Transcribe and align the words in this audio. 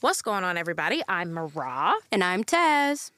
What's 0.00 0.22
going 0.22 0.44
on, 0.44 0.56
everybody? 0.56 1.02
I'm 1.08 1.32
Marah. 1.32 1.94
And 2.12 2.22
I'm 2.22 2.44
Taz. 2.44 3.10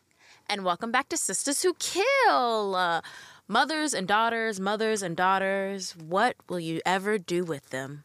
And 0.49 0.65
welcome 0.65 0.91
back 0.91 1.11
to 1.11 1.17
Sistas 1.17 1.63
Who 1.63 1.75
Kill. 1.75 2.75
Uh, 2.75 3.03
mothers 3.47 3.93
and 3.93 4.09
daughters, 4.09 4.59
mothers 4.59 5.03
and 5.03 5.15
daughters, 5.15 5.95
what 5.95 6.37
will 6.49 6.59
you 6.59 6.81
ever 6.87 7.19
do 7.19 7.45
with 7.45 7.69
them? 7.69 8.05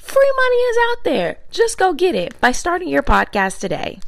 Free 0.00 0.32
money 0.36 0.56
is 0.56 0.76
out 0.90 1.04
there. 1.04 1.38
Just 1.50 1.78
go 1.78 1.92
get 1.92 2.14
it 2.14 2.40
by 2.40 2.52
starting 2.52 2.88
your 2.88 3.02
podcast 3.02 3.60
today. 3.60 4.00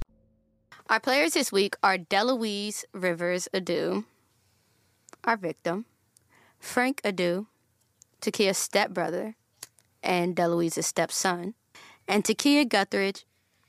Our 0.89 0.99
players 0.99 1.35
this 1.35 1.53
week 1.53 1.77
are 1.83 1.97
Deloise 1.97 2.85
Rivers 2.93 3.47
Adu, 3.55 4.05
our 5.25 5.37
victim, 5.37 5.85
Frank 6.59 7.01
Adu, 7.03 7.47
Takeyia's 8.21 8.59
stepbrother, 8.59 9.37
and 10.03 10.35
Deloise's 10.35 10.87
stepson, 10.87 11.55
and 12.09 12.25
Takeyia 12.25 12.67
Guthridge, 12.67 13.25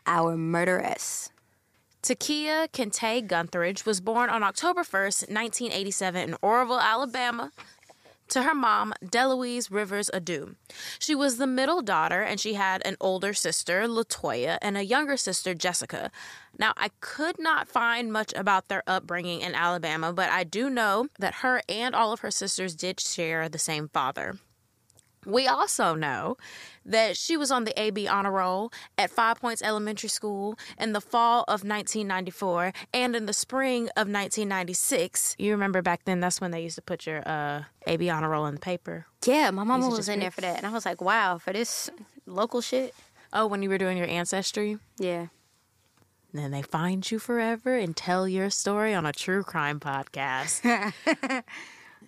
our 0.07 0.35
murderess. 0.35 1.29
Takeyia 2.01 2.67
Kentay 2.69 3.25
Guthridge 3.27 3.85
was 3.85 4.01
born 4.01 4.29
on 4.29 4.43
October 4.43 4.81
1st, 4.81 5.29
1987, 5.29 6.29
in 6.29 6.35
Orrville, 6.41 6.81
Alabama, 6.81 7.51
to 8.33 8.43
her 8.43 8.55
mom, 8.55 8.93
Deloise 9.05 9.69
Rivers 9.69 10.09
Adu. 10.11 10.55
She 10.97 11.13
was 11.13 11.37
the 11.37 11.45
middle 11.45 11.83
daughter 11.83 12.23
and 12.23 12.39
she 12.39 12.55
had 12.55 12.81
an 12.83 12.97
older 12.99 13.31
sister, 13.31 13.87
Latoya, 13.87 14.57
and 14.59 14.75
a 14.75 14.83
younger 14.83 15.17
sister, 15.17 15.53
Jessica. 15.53 16.11
Now, 16.57 16.73
I 16.75 16.89
could 16.99 17.37
not 17.37 17.67
find 17.67 18.11
much 18.11 18.33
about 18.33 18.69
their 18.69 18.81
upbringing 18.87 19.41
in 19.41 19.53
Alabama, 19.53 20.11
but 20.13 20.29
I 20.29 20.43
do 20.43 20.69
know 20.71 21.09
that 21.19 21.35
her 21.35 21.61
and 21.69 21.93
all 21.93 22.11
of 22.11 22.21
her 22.21 22.31
sisters 22.31 22.75
did 22.75 22.99
share 22.99 23.47
the 23.49 23.59
same 23.59 23.87
father. 23.87 24.39
We 25.25 25.47
also 25.47 25.95
know 25.95 26.37
that 26.85 27.15
she 27.15 27.37
was 27.37 27.49
on 27.51 27.63
the 27.63 27.79
AB 27.81 28.07
honor 28.07 28.31
roll 28.31 28.71
at 28.97 29.09
Five 29.09 29.39
Points 29.39 29.61
Elementary 29.61 30.09
School 30.09 30.57
in 30.77 30.93
the 30.93 31.01
fall 31.01 31.41
of 31.43 31.63
1994 31.63 32.73
and 32.93 33.15
in 33.15 33.25
the 33.25 33.33
spring 33.33 33.83
of 33.95 34.07
1996. 34.09 35.35
You 35.39 35.51
remember 35.51 35.81
back 35.81 36.05
then, 36.05 36.19
that's 36.19 36.41
when 36.41 36.51
they 36.51 36.61
used 36.61 36.75
to 36.75 36.81
put 36.81 37.05
your 37.05 37.21
uh, 37.27 37.63
AB 37.87 38.09
honor 38.09 38.29
roll 38.29 38.45
in 38.47 38.55
the 38.55 38.59
paper. 38.59 39.05
Yeah, 39.25 39.51
my 39.51 39.63
mama 39.63 39.89
was 39.89 40.09
in 40.09 40.19
there 40.19 40.31
for 40.31 40.41
that. 40.41 40.57
And 40.57 40.67
I 40.67 40.71
was 40.71 40.85
like, 40.85 41.01
wow, 41.01 41.37
for 41.37 41.53
this 41.53 41.89
local 42.25 42.61
shit. 42.61 42.93
Oh, 43.31 43.47
when 43.47 43.63
you 43.63 43.69
were 43.69 43.77
doing 43.77 43.97
your 43.97 44.07
ancestry? 44.07 44.77
Yeah. 44.97 45.27
then 46.33 46.51
they 46.51 46.61
find 46.61 47.09
you 47.09 47.19
forever 47.19 47.75
and 47.77 47.95
tell 47.95 48.27
your 48.27 48.49
story 48.49 48.93
on 48.93 49.05
a 49.05 49.13
true 49.13 49.43
crime 49.43 49.79
podcast. 49.79 50.61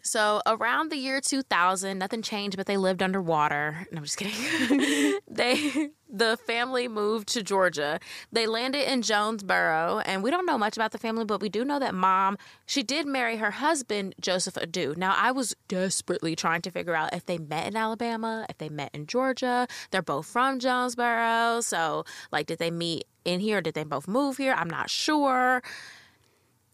So 0.06 0.40
around 0.46 0.92
the 0.92 0.98
year 0.98 1.20
2000, 1.20 1.98
nothing 1.98 2.22
changed, 2.22 2.58
but 2.58 2.68
they 2.68 2.78
lived 2.78 3.02
underwater. 3.02 3.88
No, 3.92 3.98
I'm 3.98 4.04
just 4.04 4.18
kidding. 4.18 5.20
they 5.28 5.90
the 6.08 6.38
family 6.38 6.88
moved 6.88 7.28
to 7.30 7.42
Georgia. 7.42 8.00
They 8.32 8.46
landed 8.46 8.90
in 8.90 9.02
Jonesboro, 9.02 10.04
and 10.06 10.22
we 10.22 10.30
don't 10.30 10.46
know 10.46 10.60
much 10.60 10.78
about 10.78 10.92
the 10.92 11.00
family, 11.00 11.26
but 11.26 11.42
we 11.42 11.50
do 11.50 11.66
know 11.66 11.80
that 11.80 11.96
mom 11.96 12.38
she 12.68 12.84
did 12.84 13.08
marry 13.08 13.38
her 13.38 13.50
husband 13.50 14.14
Joseph 14.22 14.54
Adu. 14.54 14.96
Now 14.96 15.16
I 15.18 15.32
was 15.32 15.56
desperately 15.68 16.36
trying 16.36 16.62
to 16.62 16.72
figure 16.72 16.96
out 16.96 17.12
if 17.16 17.26
they 17.26 17.40
met 17.40 17.66
in 17.66 17.76
Alabama, 17.76 18.46
if 18.48 18.60
they 18.60 18.70
met 18.70 18.92
in 18.94 19.08
Georgia. 19.08 19.68
They're 19.90 20.04
both 20.04 20.28
from 20.28 20.60
Jonesboro, 20.60 21.62
so 21.62 22.06
like, 22.32 22.46
did 22.46 22.60
they 22.60 22.72
meet 22.72 23.06
in 23.26 23.40
here? 23.40 23.60
did 23.60 23.74
they 23.74 23.84
both 23.84 24.08
move 24.08 24.38
here? 24.38 24.54
I'm 24.54 24.70
not 24.70 24.92
sure. 24.92 25.64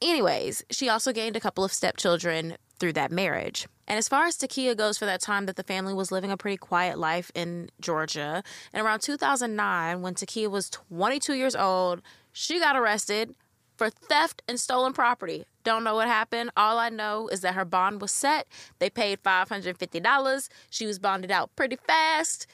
Anyways, 0.02 0.64
she 0.70 0.90
also 0.90 1.14
gained 1.14 1.38
a 1.38 1.40
couple 1.40 1.64
of 1.64 1.72
stepchildren 1.72 2.58
through 2.82 2.94
that 2.94 3.12
marriage. 3.12 3.68
And 3.88 3.98
as 4.00 4.10
far 4.10 4.26
as 4.26 4.36
Takeyia 4.38 4.76
goes, 4.76 4.98
for 4.98 5.06
that 5.06 5.22
time 5.22 5.46
that 5.46 5.56
the 5.56 5.64
family 5.64 5.94
was 5.94 6.12
living 6.12 6.32
a 6.32 6.36
pretty 6.36 6.58
quiet 6.58 6.98
life 6.98 7.32
in 7.36 7.70
Georgia, 7.80 8.44
and 8.74 8.84
around 8.84 9.02
2009, 9.02 10.02
when 10.02 10.16
Takeyia 10.16 10.50
was 10.50 10.70
22 10.70 11.36
years 11.36 11.56
old, 11.56 12.02
she 12.34 12.60
got 12.60 12.76
arrested 12.76 13.36
for 13.78 13.92
theft 13.92 14.42
and 14.48 14.60
stolen 14.60 14.94
property. 14.94 15.46
Don't 15.64 15.84
know 15.84 15.94
what 15.96 16.08
happened. 16.08 16.50
All 16.58 16.80
I 16.80 16.90
know 16.90 17.28
is 17.28 17.42
that 17.42 17.54
her 17.54 17.66
bond 17.66 18.02
was 18.02 18.12
set. 18.12 18.48
They 18.80 18.90
paid 18.90 19.22
$550. 19.22 20.50
She 20.72 20.88
was 20.88 20.98
bonded 20.98 21.30
out 21.30 21.56
pretty 21.56 21.78
fast. 21.88 22.48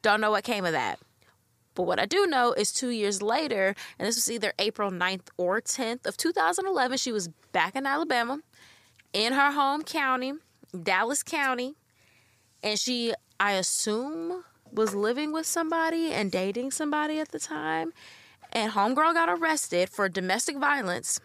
Don't 0.00 0.22
know 0.22 0.30
what 0.30 0.44
came 0.44 0.64
of 0.64 0.72
that. 0.72 0.98
But 1.74 1.82
what 1.82 2.00
I 2.00 2.06
do 2.06 2.26
know 2.26 2.54
is 2.54 2.72
two 2.72 2.88
years 2.88 3.20
later, 3.20 3.74
and 3.98 4.08
this 4.08 4.16
was 4.16 4.30
either 4.30 4.54
April 4.58 4.90
9th 4.90 5.28
or 5.36 5.60
10th 5.60 6.06
of 6.06 6.16
2011, 6.16 6.96
she 6.96 7.12
was 7.12 7.28
back 7.52 7.76
in 7.76 7.84
Alabama 7.84 8.40
in 9.16 9.32
her 9.32 9.50
home 9.50 9.82
county, 9.82 10.34
Dallas 10.82 11.22
County, 11.22 11.74
and 12.62 12.78
she, 12.78 13.14
I 13.40 13.52
assume, 13.52 14.44
was 14.70 14.94
living 14.94 15.32
with 15.32 15.46
somebody 15.46 16.12
and 16.12 16.30
dating 16.30 16.70
somebody 16.72 17.18
at 17.18 17.30
the 17.30 17.38
time. 17.38 17.94
And 18.52 18.72
homegirl 18.72 19.14
got 19.14 19.30
arrested 19.30 19.88
for 19.88 20.10
domestic 20.10 20.58
violence. 20.58 21.18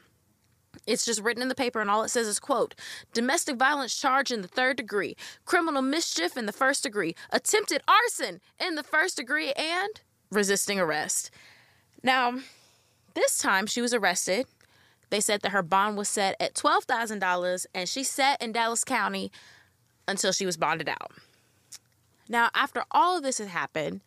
It's 0.88 1.04
just 1.04 1.22
written 1.22 1.42
in 1.42 1.50
the 1.50 1.54
paper, 1.54 1.82
and 1.82 1.92
all 1.92 2.04
it 2.04 2.10
says 2.10 2.28
is, 2.28 2.40
quote, 2.40 2.76
domestic 3.12 3.58
violence 3.58 3.94
charge 4.00 4.32
in 4.32 4.42
the 4.42 4.48
third 4.48 4.78
degree, 4.78 5.18
criminal 5.44 5.82
mischief 5.82 6.38
in 6.38 6.46
the 6.46 6.54
first 6.54 6.84
degree, 6.84 7.14
attempted 7.30 7.82
arson 7.90 8.40
in 8.58 8.76
the 8.76 8.84
first 8.84 9.18
degree, 9.18 9.52
and 9.52 10.00
resisting 10.32 10.80
arrest. 10.80 11.30
Now, 12.02 12.36
this 13.16 13.38
time 13.38 13.68
she 13.68 13.82
was 13.82 13.94
arrested 13.94 14.46
they 15.12 15.20
said 15.20 15.42
that 15.42 15.52
her 15.52 15.62
bond 15.62 15.98
was 15.98 16.10
set 16.10 16.36
at 16.40 16.56
$12,000 16.56 17.66
and 17.76 17.88
she 17.88 18.04
sat 18.04 18.42
in 18.42 18.54
Dallas 18.54 18.84
County 18.84 19.32
until 20.08 20.32
she 20.32 20.46
was 20.46 20.58
bonded 20.58 20.90
out. 20.90 21.12
Now, 22.28 22.50
after 22.56 22.84
all 22.92 23.18
of 23.18 23.24
this 23.24 23.38
had 23.38 23.50
happened, 23.50 24.02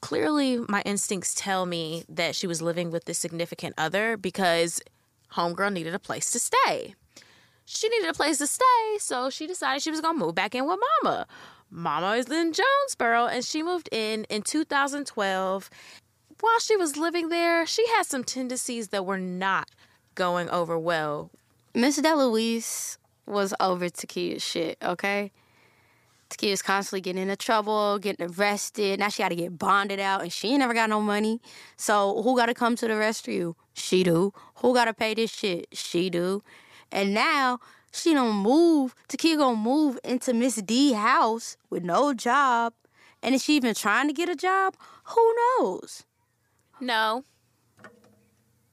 clearly 0.00 0.58
my 0.68 0.82
instincts 0.82 1.34
tell 1.34 1.66
me 1.66 2.04
that 2.08 2.34
she 2.36 2.46
was 2.46 2.62
living 2.62 2.90
with 2.90 3.06
this 3.06 3.18
significant 3.18 3.74
other 3.78 4.16
because 4.16 4.80
homegirl 5.32 5.72
needed 5.72 5.94
a 5.94 5.98
place 5.98 6.30
to 6.30 6.38
stay. 6.38 6.94
She 7.64 7.88
needed 7.88 8.10
a 8.10 8.14
place 8.14 8.38
to 8.38 8.46
stay, 8.46 8.98
so 8.98 9.30
she 9.30 9.46
decided 9.46 9.82
she 9.82 9.90
was 9.90 10.00
going 10.00 10.18
to 10.18 10.24
move 10.24 10.34
back 10.34 10.54
in 10.54 10.66
with 10.66 10.78
mama. 11.02 11.26
Mama 11.70 12.12
is 12.12 12.30
in 12.30 12.52
Jonesboro 12.52 13.26
and 13.26 13.44
she 13.44 13.62
moved 13.62 13.88
in 13.90 14.24
in 14.24 14.42
2012. 14.42 15.70
While 16.40 16.60
she 16.60 16.76
was 16.76 16.96
living 16.96 17.30
there, 17.30 17.66
she 17.66 17.86
had 17.88 18.04
some 18.04 18.22
tendencies 18.22 18.88
that 18.88 19.06
were 19.06 19.18
not 19.18 19.70
going 20.16 20.50
over 20.50 20.76
well. 20.76 21.30
Miss 21.74 22.00
Deloise 22.00 22.98
was 23.26 23.54
over 23.60 23.88
Takeyia's 23.88 24.42
shit, 24.42 24.78
okay? 24.82 25.30
Takeyia's 26.30 26.62
constantly 26.62 27.00
getting 27.00 27.22
into 27.22 27.36
trouble, 27.36 27.98
getting 27.98 28.26
arrested. 28.26 28.98
Now 28.98 29.08
she 29.08 29.22
got 29.22 29.28
to 29.28 29.36
get 29.36 29.58
bonded 29.58 30.00
out, 30.00 30.22
and 30.22 30.32
she 30.32 30.48
ain't 30.48 30.58
never 30.58 30.74
got 30.74 30.90
no 30.90 31.00
money. 31.00 31.40
So 31.76 32.22
who 32.22 32.36
got 32.36 32.46
to 32.46 32.54
come 32.54 32.74
to 32.76 32.88
the 32.88 32.96
rescue? 32.96 33.54
She 33.74 34.02
do. 34.02 34.32
Who 34.56 34.74
got 34.74 34.86
to 34.86 34.94
pay 34.94 35.14
this 35.14 35.30
shit? 35.30 35.68
She 35.72 36.10
do. 36.10 36.42
And 36.90 37.14
now 37.14 37.60
she 37.92 38.12
don't 38.12 38.36
move. 38.36 38.94
Takeyia 39.08 39.38
gonna 39.38 39.56
move 39.56 39.98
into 40.04 40.34
Miss 40.34 40.56
D 40.56 40.92
house 40.92 41.56
with 41.70 41.84
no 41.84 42.12
job. 42.12 42.74
And 43.22 43.34
is 43.34 43.44
she 43.44 43.56
even 43.56 43.74
trying 43.74 44.08
to 44.08 44.12
get 44.12 44.28
a 44.28 44.36
job? 44.36 44.76
Who 45.04 45.34
knows? 45.36 46.04
No, 46.80 47.24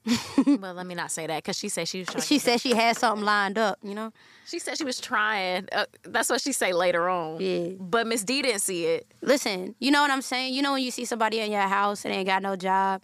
well, 0.59 0.73
let 0.73 0.85
me 0.85 0.95
not 0.95 1.11
say 1.11 1.27
that 1.27 1.44
because 1.44 1.57
she 1.57 1.69
said 1.69 1.88
she 1.88 2.00
was. 2.00 2.07
Trying 2.09 2.23
she 2.23 2.39
said 2.39 2.59
she 2.59 2.75
had 2.75 2.97
something 2.97 3.23
lined 3.23 3.57
up. 3.57 3.79
You 3.83 3.95
know. 3.95 4.11
She 4.45 4.59
said 4.59 4.77
she 4.77 4.83
was 4.83 5.00
trying. 5.00 5.67
Uh, 5.71 5.85
that's 6.03 6.29
what 6.29 6.41
she 6.41 6.51
say 6.51 6.73
later 6.73 7.07
on. 7.09 7.39
Yeah. 7.39 7.69
But 7.79 8.07
Miss 8.07 8.23
D 8.23 8.41
didn't 8.41 8.61
see 8.61 8.85
it. 8.85 9.07
Listen, 9.21 9.75
you 9.79 9.91
know 9.91 10.01
what 10.01 10.11
I'm 10.11 10.21
saying. 10.21 10.53
You 10.53 10.61
know 10.61 10.73
when 10.73 10.83
you 10.83 10.91
see 10.91 11.05
somebody 11.05 11.39
in 11.39 11.51
your 11.51 11.61
house 11.61 12.03
and 12.03 12.13
ain't 12.13 12.27
got 12.27 12.41
no 12.41 12.55
job, 12.57 13.01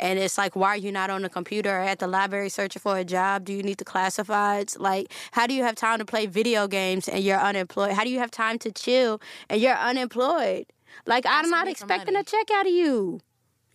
And 0.00 0.18
it's 0.18 0.38
like, 0.38 0.56
why 0.56 0.70
are 0.70 0.76
you 0.76 0.90
not 0.90 1.10
on 1.10 1.22
the 1.22 1.28
computer 1.28 1.70
or 1.70 1.80
at 1.80 1.98
the 1.98 2.06
library 2.08 2.48
searching 2.48 2.80
for 2.80 2.96
a 2.96 3.04
job? 3.04 3.44
Do 3.44 3.52
you 3.52 3.62
need 3.62 3.78
the 3.78 3.84
classifieds? 3.84 4.78
Like, 4.78 5.12
how 5.32 5.46
do 5.46 5.54
you 5.54 5.62
have 5.64 5.74
time 5.76 5.98
to 5.98 6.04
play 6.04 6.26
video 6.26 6.66
games 6.66 7.08
and 7.08 7.22
you're 7.22 7.38
unemployed? 7.38 7.92
How 7.92 8.04
do 8.04 8.10
you 8.10 8.18
have 8.18 8.30
time 8.30 8.58
to 8.60 8.72
chill 8.72 9.20
and 9.50 9.60
you're 9.60 9.76
unemployed? 9.76 10.66
Like, 11.06 11.24
I'm 11.26 11.48
not 11.50 11.68
expecting 11.68 12.16
a 12.16 12.24
check 12.24 12.50
out 12.50 12.66
of 12.66 12.72
you. 12.72 13.20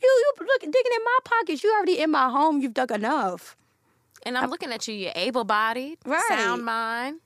You, 0.01 0.07
you 0.39 0.45
look 0.45 0.61
digging 0.61 0.73
in 0.95 1.03
my 1.03 1.17
pockets. 1.23 1.63
You 1.63 1.73
already 1.73 1.99
in 1.99 2.11
my 2.11 2.29
home. 2.29 2.61
You've 2.61 2.73
dug 2.73 2.91
enough. 2.91 3.55
And 4.23 4.37
I'm 4.37 4.49
looking 4.49 4.71
at 4.71 4.87
you. 4.87 4.93
You're 4.93 5.11
able-bodied, 5.15 5.99
Right. 6.05 6.21
sound 6.27 6.65
mind, 6.65 7.19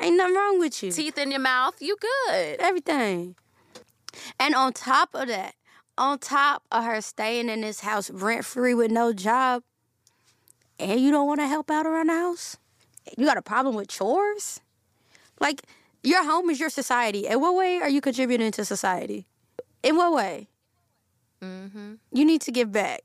Ain't 0.00 0.16
nothing 0.16 0.34
wrong 0.36 0.58
with 0.58 0.82
you. 0.82 0.92
teeth 0.92 1.18
in 1.18 1.30
your 1.30 1.40
mouth. 1.40 1.74
You 1.80 1.96
good? 2.00 2.60
everything. 2.60 3.34
And 4.38 4.54
on 4.54 4.72
top 4.72 5.14
of 5.14 5.28
that, 5.28 5.54
on 5.98 6.18
top 6.18 6.62
of 6.72 6.84
her 6.84 7.00
staying 7.00 7.48
in 7.48 7.60
this 7.60 7.80
house 7.80 8.10
rent 8.10 8.44
free 8.44 8.74
with 8.74 8.90
no 8.90 9.12
job, 9.12 9.62
and 10.78 11.00
you 11.00 11.10
don't 11.10 11.26
want 11.26 11.40
to 11.40 11.46
help 11.46 11.70
out 11.70 11.86
around 11.86 12.06
the 12.08 12.14
house, 12.14 12.56
you 13.18 13.26
got 13.26 13.36
a 13.36 13.42
problem 13.42 13.74
with 13.74 13.88
chores? 13.88 14.60
Like, 15.40 15.62
your 16.02 16.24
home 16.24 16.48
is 16.50 16.60
your 16.60 16.70
society. 16.70 17.26
In 17.26 17.40
what 17.40 17.54
way 17.54 17.78
are 17.78 17.88
you 17.88 18.00
contributing 18.00 18.52
to 18.52 18.64
society? 18.64 19.26
In 19.82 19.96
what 19.96 20.12
way? 20.12 20.48
Mm-hmm. 21.42 21.94
You 22.12 22.24
need 22.24 22.40
to 22.42 22.52
give 22.52 22.72
back. 22.72 23.02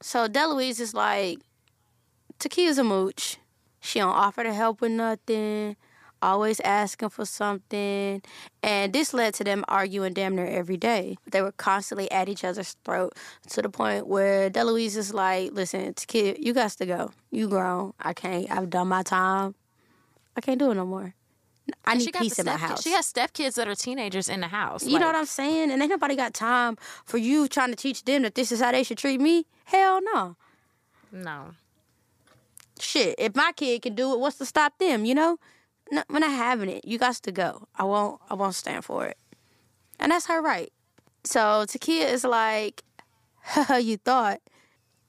So 0.00 0.28
Deloise 0.28 0.80
is 0.80 0.94
like, 0.94 1.38
Takeyia's 2.38 2.78
a 2.78 2.84
mooch. 2.84 3.38
She 3.80 3.98
don't 3.98 4.10
offer 4.10 4.42
to 4.42 4.52
help 4.52 4.80
with 4.80 4.92
nothing. 4.92 5.76
Always 6.22 6.60
asking 6.60 7.10
for 7.10 7.24
something. 7.24 8.22
And 8.62 8.92
this 8.92 9.14
led 9.14 9.34
to 9.34 9.44
them 9.44 9.64
arguing 9.68 10.14
damn 10.14 10.34
near 10.34 10.46
every 10.46 10.76
day. 10.76 11.16
They 11.30 11.42
were 11.42 11.52
constantly 11.52 12.10
at 12.10 12.28
each 12.28 12.42
other's 12.42 12.74
throat 12.84 13.14
to 13.50 13.62
the 13.62 13.68
point 13.68 14.06
where 14.06 14.50
Deloise 14.50 14.96
is 14.96 15.14
like, 15.14 15.52
listen, 15.52 15.94
Takeyia, 15.94 16.36
you 16.38 16.52
got 16.52 16.72
to 16.72 16.86
go. 16.86 17.10
You 17.30 17.48
grown. 17.48 17.92
I 18.00 18.12
can't. 18.12 18.50
I've 18.50 18.70
done 18.70 18.88
my 18.88 19.02
time. 19.02 19.54
I 20.36 20.40
can't 20.40 20.58
do 20.58 20.70
it 20.70 20.74
no 20.74 20.86
more. 20.86 21.14
I 21.84 21.92
And 21.92 22.00
need 22.00 22.14
peace 22.14 22.38
in 22.38 22.46
my 22.46 22.56
house. 22.56 22.82
She 22.82 22.90
has 22.92 23.12
stepkids 23.12 23.54
that 23.54 23.68
are 23.68 23.74
teenagers 23.74 24.28
in 24.28 24.40
the 24.40 24.48
house. 24.48 24.84
You 24.84 24.98
know 24.98 25.06
what 25.06 25.16
I'm 25.16 25.26
saying? 25.26 25.70
And 25.70 25.82
ain't 25.82 25.90
nobody 25.90 26.14
got 26.14 26.34
time 26.34 26.76
for 27.04 27.18
you 27.18 27.48
trying 27.48 27.70
to 27.70 27.76
teach 27.76 28.04
them 28.04 28.22
that 28.22 28.34
this 28.34 28.52
is 28.52 28.60
how 28.60 28.72
they 28.72 28.82
should 28.82 28.98
treat 28.98 29.20
me. 29.20 29.46
Hell 29.64 30.00
no. 30.02 30.36
No. 31.10 31.54
Shit, 32.78 33.16
if 33.18 33.34
my 33.34 33.52
kid 33.56 33.82
can 33.82 33.94
do 33.94 34.12
it, 34.12 34.20
what's 34.20 34.38
to 34.38 34.46
stop 34.46 34.78
them? 34.78 35.04
You 35.04 35.14
know, 35.14 35.38
no, 35.90 36.02
we're 36.10 36.18
not 36.18 36.30
having 36.30 36.68
it. 36.68 36.84
You 36.84 36.98
got 36.98 37.14
to 37.16 37.32
go. 37.32 37.68
I 37.76 37.84
won't. 37.84 38.20
I 38.28 38.34
won't 38.34 38.54
stand 38.54 38.84
for 38.84 39.06
it. 39.06 39.16
And 39.98 40.12
that's 40.12 40.26
her 40.26 40.42
right. 40.42 40.72
So 41.24 41.40
Takeyia 41.66 42.12
is 42.12 42.24
like, 42.24 42.82
you 43.80 43.96
thought 43.96 44.40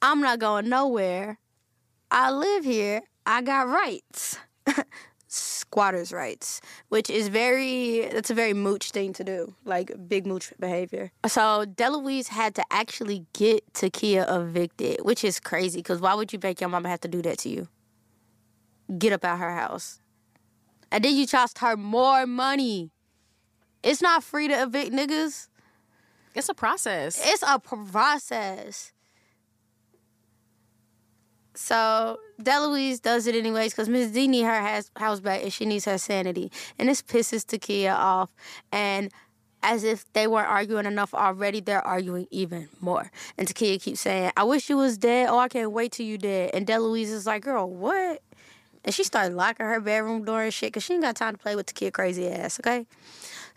I'm 0.02 0.22
not 0.22 0.40
going 0.40 0.70
nowhere. 0.70 1.40
I 2.10 2.32
live 2.32 2.64
here. 2.64 3.02
I 3.26 3.42
got 3.42 3.68
rights. 3.68 4.38
Squatters' 5.70 6.14
rights, 6.14 6.62
which 6.90 7.10
is 7.10 7.28
very, 7.28 8.08
that's 8.12 8.30
a 8.30 8.34
very 8.34 8.54
mooch 8.54 8.92
thing 8.92 9.12
to 9.14 9.24
do, 9.24 9.54
like 9.66 9.92
big 10.08 10.26
mooch 10.26 10.54
behavior. 10.60 11.12
So 11.28 11.66
Deloise 11.66 12.30
had 12.30 12.56
to 12.56 12.64
actually 12.72 13.26
get 13.34 13.74
Takeyia 13.74 14.26
evicted, 14.34 15.00
which 15.04 15.26
is 15.26 15.42
crazy 15.42 15.80
because 15.80 16.00
why 16.00 16.14
would 16.14 16.32
you 16.32 16.40
make 16.42 16.62
your 16.62 16.70
mama 16.70 16.88
have 16.88 17.02
to 17.02 17.10
do 17.10 17.22
that 17.24 17.40
to 17.40 17.50
you? 17.50 17.68
Get 18.98 19.12
up 19.12 19.26
out 19.26 19.40
her 19.40 19.54
house. 19.54 20.00
And 20.90 21.04
then 21.04 21.16
you 21.16 21.28
cost 21.28 21.60
her 21.60 21.76
more 21.76 22.26
money. 22.26 22.92
It's 23.84 24.02
not 24.02 24.24
free 24.24 24.48
to 24.48 24.64
evict 24.64 24.92
niggas. 24.92 25.50
It's 26.34 26.48
a 26.48 26.54
process. 26.54 27.22
It's 27.24 27.44
a 27.46 27.60
process. 27.60 28.94
So 31.58 32.20
Deloise 32.40 33.02
does 33.02 33.26
it 33.26 33.34
anyways 33.34 33.72
because 33.72 33.90
Miss 33.90 34.12
D 34.12 34.28
need 34.28 34.44
her 34.44 34.62
house, 34.96 35.20
back 35.20 35.42
and 35.42 35.52
she 35.52 35.66
needs 35.66 35.86
her 35.86 35.98
sanity. 35.98 36.52
And 36.78 36.88
this 36.88 37.02
pisses 37.02 37.44
Takeyia 37.44 37.96
off. 37.96 38.30
And 38.72 39.12
as 39.64 39.84
if 39.84 40.06
they 40.14 40.28
weren't 40.28 40.50
arguing 40.50 40.86
enough 40.86 41.16
already, 41.16 41.60
they're 41.60 41.86
arguing 41.86 42.28
even 42.30 42.70
more. 42.80 43.12
And 43.40 43.48
Takeyia 43.48 43.82
keeps 43.82 44.02
saying, 44.02 44.32
I 44.38 44.44
wish 44.44 44.70
you 44.70 44.78
was 44.78 45.00
dead. 45.00 45.30
Oh, 45.30 45.40
I 45.40 45.48
can't 45.48 45.72
wait 45.72 45.94
till 45.94 46.06
you 46.06 46.20
dead. 46.20 46.52
And 46.54 46.68
Deloise 46.68 47.12
is 47.12 47.26
like, 47.26 47.42
girl, 47.42 47.68
what? 47.68 48.22
And 48.86 48.94
she 48.94 49.04
started 49.04 49.34
locking 49.34 49.66
her 49.66 49.82
bedroom 49.82 50.26
door 50.26 50.44
and 50.44 50.54
shit 50.54 50.68
because 50.68 50.84
she 50.84 50.94
ain't 50.94 51.02
got 51.02 51.16
time 51.16 51.34
to 51.34 51.40
play 51.40 51.56
with 51.56 51.66
the 51.66 51.74
kid 51.74 51.92
crazy 51.92 52.30
ass, 52.30 52.60
okay? 52.60 52.86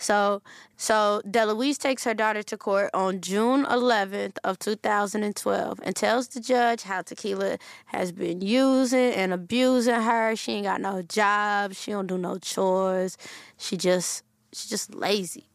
So, 0.00 0.41
so 0.79 1.20
Deloise 1.26 1.76
takes 1.76 2.05
her 2.05 2.14
daughter 2.14 2.43
to 2.43 2.56
court 2.56 2.91
on 2.94 3.20
June 3.20 3.67
11th 3.67 4.38
of 4.43 4.58
2012 4.58 5.81
and 5.82 5.94
tells 5.94 6.29
the 6.29 6.41
judge 6.41 6.82
how 6.85 7.02
Takeyia 7.02 7.61
has 7.87 8.11
been 8.11 8.41
using 8.41 9.12
and 9.12 9.32
abusing 9.32 10.00
her. 10.00 10.35
She 10.37 10.52
ain't 10.52 10.64
got 10.64 10.81
no 10.81 11.02
job. 11.02 11.75
She 11.75 11.91
don't 11.91 12.06
do 12.06 12.17
no 12.17 12.38
chores. 12.38 13.19
She 13.58 13.76
just, 13.76 14.25
she's 14.52 14.70
just 14.70 14.94
lazy. 14.94 15.50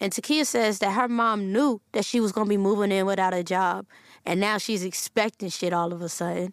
And 0.00 0.12
Takeyia 0.12 0.44
says 0.44 0.80
that 0.80 0.92
her 0.92 1.08
mom 1.08 1.52
knew 1.52 1.80
that 1.92 2.04
she 2.04 2.20
was 2.20 2.32
gonna 2.32 2.48
be 2.48 2.58
moving 2.58 2.92
in 2.92 3.06
without 3.06 3.32
a 3.32 3.42
job, 3.42 3.86
and 4.26 4.40
now 4.40 4.58
she's 4.58 4.84
expecting 4.84 5.48
shit 5.48 5.72
all 5.72 5.92
of 5.92 6.02
a 6.02 6.08
sudden. 6.08 6.52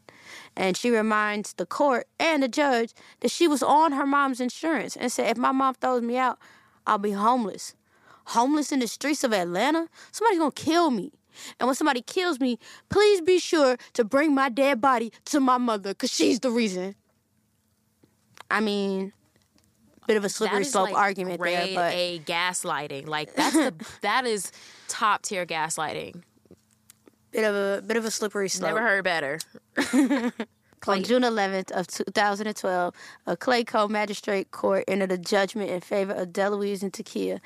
And 0.55 0.77
she 0.77 0.91
reminds 0.91 1.53
the 1.53 1.65
court 1.65 2.07
and 2.19 2.43
the 2.43 2.47
judge 2.47 2.93
that 3.19 3.31
she 3.31 3.47
was 3.47 3.61
on 3.61 3.91
her 3.91 4.05
mom's 4.05 4.39
insurance 4.39 4.95
and 4.95 5.11
said, 5.11 5.31
if 5.31 5.37
my 5.37 5.51
mom 5.51 5.73
throws 5.73 6.03
me 6.03 6.17
out, 6.17 6.39
I'll 6.85 6.97
be 6.97 7.11
homeless. 7.11 7.75
Homeless 8.27 8.71
in 8.71 8.79
the 8.79 8.87
streets 8.87 9.23
of 9.23 9.33
Atlanta? 9.33 9.87
Somebody's 10.11 10.39
gonna 10.39 10.51
kill 10.51 10.91
me. 10.91 11.11
And 11.59 11.67
when 11.67 11.75
somebody 11.75 12.01
kills 12.01 12.39
me, 12.39 12.59
please 12.89 13.21
be 13.21 13.39
sure 13.39 13.77
to 13.93 14.03
bring 14.03 14.33
my 14.35 14.49
dead 14.49 14.79
body 14.79 15.11
to 15.25 15.39
my 15.39 15.57
mother, 15.57 15.91
because 15.91 16.11
she's 16.11 16.39
the 16.39 16.51
reason. 16.51 16.95
I 18.51 18.59
mean, 18.59 19.13
bit 20.07 20.17
of 20.17 20.25
a 20.25 20.29
slippery 20.29 20.63
slope 20.63 20.91
like, 20.91 20.95
argument 20.95 21.41
there, 21.41 21.67
but 21.73 21.93
A 21.93 22.19
gaslighting. 22.19 23.07
Like 23.07 23.33
that's 23.33 23.55
the 23.55 23.73
that 24.01 24.25
is 24.25 24.51
top 24.87 25.23
tier 25.23 25.45
gaslighting. 25.45 26.21
bit 27.31 27.43
of 27.43 27.55
a 27.55 27.81
bit 27.81 27.97
of 27.97 28.05
a 28.05 28.11
slippery 28.11 28.49
slope. 28.49 28.75
Never 28.75 28.81
heard 28.81 29.03
better. 29.03 29.39
On 30.87 31.03
June 31.03 31.21
11th 31.23 31.71
of 31.71 31.87
2012, 31.87 32.93
a 33.25 33.37
Clayco 33.37 33.89
magistrate 33.89 34.51
court 34.51 34.83
entered 34.87 35.11
a 35.11 35.17
judgment 35.17 35.69
in 35.69 35.81
favor 35.81 36.13
of 36.13 36.29
Deloise 36.29 36.83
and 36.83 36.91
Takeyia. 36.91 37.39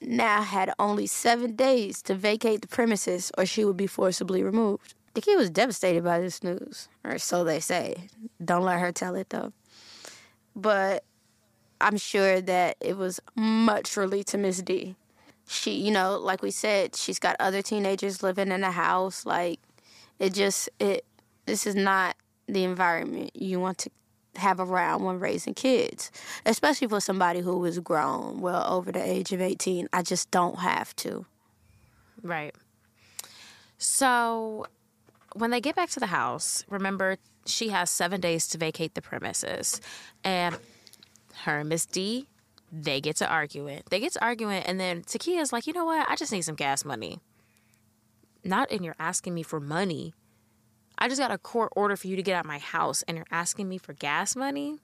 Now 0.00 0.42
had 0.42 0.72
only 0.78 1.06
seven 1.06 1.56
days 1.56 2.02
to 2.02 2.14
vacate 2.14 2.62
the 2.62 2.68
premises, 2.68 3.30
or 3.36 3.46
she 3.46 3.64
would 3.64 3.76
be 3.76 3.86
forcibly 3.86 4.42
removed. 4.42 4.94
Takeyia 5.14 5.36
was 5.36 5.50
devastated 5.50 6.02
by 6.02 6.20
this 6.20 6.42
news, 6.42 6.88
or 7.04 7.18
so 7.18 7.44
they 7.44 7.60
say. 7.60 8.08
Don't 8.44 8.64
let 8.64 8.80
her 8.80 8.92
tell 8.92 9.14
it 9.14 9.30
though. 9.30 9.52
But 10.56 11.04
I'm 11.80 11.96
sure 11.96 12.40
that 12.40 12.76
it 12.80 12.96
was 12.96 13.20
much 13.34 13.96
relief 13.96 14.26
to 14.26 14.38
Miss 14.38 14.62
D. 14.62 14.96
She, 15.46 15.72
you 15.72 15.90
know, 15.90 16.18
like 16.18 16.42
we 16.42 16.50
said, 16.50 16.96
she's 16.96 17.18
got 17.18 17.36
other 17.38 17.60
teenagers 17.62 18.22
living 18.22 18.50
in 18.50 18.62
the 18.62 18.70
house. 18.70 19.26
Like, 19.26 19.60
it 20.18 20.32
just 20.32 20.70
it. 20.78 21.04
This 21.46 21.66
is 21.66 21.74
not 21.74 22.16
the 22.46 22.64
environment 22.64 23.30
you 23.34 23.60
want 23.60 23.78
to 23.78 23.90
have 24.36 24.60
around 24.60 25.04
when 25.04 25.20
raising 25.20 25.54
kids, 25.54 26.10
especially 26.44 26.88
for 26.88 27.00
somebody 27.00 27.40
who 27.40 27.64
is 27.64 27.78
grown, 27.78 28.40
well 28.40 28.66
over 28.72 28.90
the 28.90 29.02
age 29.02 29.32
of 29.32 29.40
18. 29.40 29.88
I 29.92 30.02
just 30.02 30.30
don't 30.30 30.58
have 30.58 30.94
to. 30.96 31.24
Right. 32.22 32.54
So 33.78 34.66
when 35.34 35.50
they 35.50 35.60
get 35.60 35.76
back 35.76 35.90
to 35.90 36.00
the 36.00 36.06
house, 36.06 36.64
remember 36.68 37.18
she 37.46 37.68
has 37.68 37.90
seven 37.90 38.20
days 38.20 38.46
to 38.48 38.58
vacate 38.58 38.94
the 38.94 39.02
premises. 39.02 39.80
And 40.22 40.56
her 41.42 41.60
and 41.60 41.68
Miss 41.68 41.86
D, 41.86 42.26
they 42.72 43.00
get 43.00 43.16
to 43.16 43.28
arguing. 43.28 43.82
They 43.90 44.00
get 44.00 44.12
to 44.12 44.24
arguing, 44.24 44.62
and 44.62 44.80
then 44.80 45.02
Takeyia's 45.02 45.52
like, 45.52 45.66
you 45.66 45.72
know 45.72 45.84
what? 45.84 46.08
I 46.08 46.16
just 46.16 46.32
need 46.32 46.42
some 46.42 46.54
gas 46.54 46.84
money. 46.84 47.20
Not 48.42 48.70
in 48.70 48.82
you're 48.82 48.96
asking 48.98 49.34
me 49.34 49.42
for 49.42 49.60
money. 49.60 50.14
I 50.98 51.08
just 51.08 51.20
got 51.20 51.30
a 51.30 51.38
court 51.38 51.72
order 51.76 51.96
for 51.96 52.06
you 52.06 52.16
to 52.16 52.22
get 52.22 52.36
out 52.36 52.44
of 52.44 52.46
my 52.46 52.58
house, 52.58 53.02
and 53.02 53.16
you're 53.16 53.26
asking 53.30 53.68
me 53.68 53.78
for 53.78 53.92
gas 53.92 54.36
money? 54.36 54.78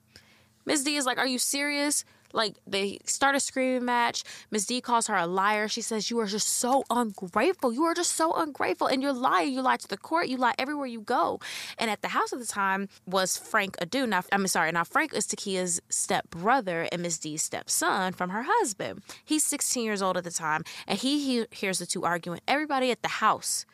Miss 0.65 0.83
D 0.83 0.95
is 0.95 1.05
like, 1.05 1.17
Are 1.17 1.27
you 1.27 1.39
serious? 1.39 2.05
Like, 2.33 2.55
they 2.65 2.99
start 3.05 3.35
a 3.35 3.39
screaming 3.39 3.85
match. 3.85 4.23
Miss 4.51 4.65
D 4.65 4.79
calls 4.81 5.07
her 5.07 5.15
a 5.15 5.27
liar. 5.27 5.67
She 5.67 5.81
says, 5.81 6.09
You 6.09 6.19
are 6.19 6.25
just 6.25 6.47
so 6.47 6.83
ungrateful. 6.89 7.73
You 7.73 7.83
are 7.83 7.93
just 7.93 8.15
so 8.15 8.33
ungrateful. 8.33 8.87
And 8.87 9.01
you're 9.01 9.13
lying. 9.13 9.53
You 9.53 9.61
lie 9.61 9.77
to 9.77 9.87
the 9.87 9.97
court. 9.97 10.27
You 10.27 10.37
lie 10.37 10.53
everywhere 10.57 10.85
you 10.87 11.01
go. 11.01 11.39
And 11.77 11.89
at 11.89 12.01
the 12.01 12.09
house 12.09 12.31
at 12.31 12.39
the 12.39 12.45
time 12.45 12.87
was 13.05 13.37
Frank 13.37 13.77
Adu. 13.77 14.07
Now, 14.07 14.23
I'm 14.31 14.47
sorry. 14.47 14.71
Now, 14.71 14.83
Frank 14.83 15.13
is 15.13 15.27
Takeyia's 15.27 15.81
step 15.89 16.29
brother 16.29 16.87
and 16.91 17.01
Miss 17.01 17.17
D's 17.17 17.43
stepson 17.43 18.13
from 18.13 18.29
her 18.29 18.45
husband. 18.47 19.01
He's 19.25 19.43
16 19.43 19.83
years 19.83 20.01
old 20.01 20.17
at 20.17 20.23
the 20.23 20.31
time. 20.31 20.63
And 20.87 20.99
he, 20.99 21.19
he 21.25 21.45
hears 21.51 21.79
the 21.79 21.85
two 21.85 22.03
arguing. 22.03 22.39
Everybody 22.47 22.91
at 22.91 23.01
the 23.01 23.09
house, 23.09 23.65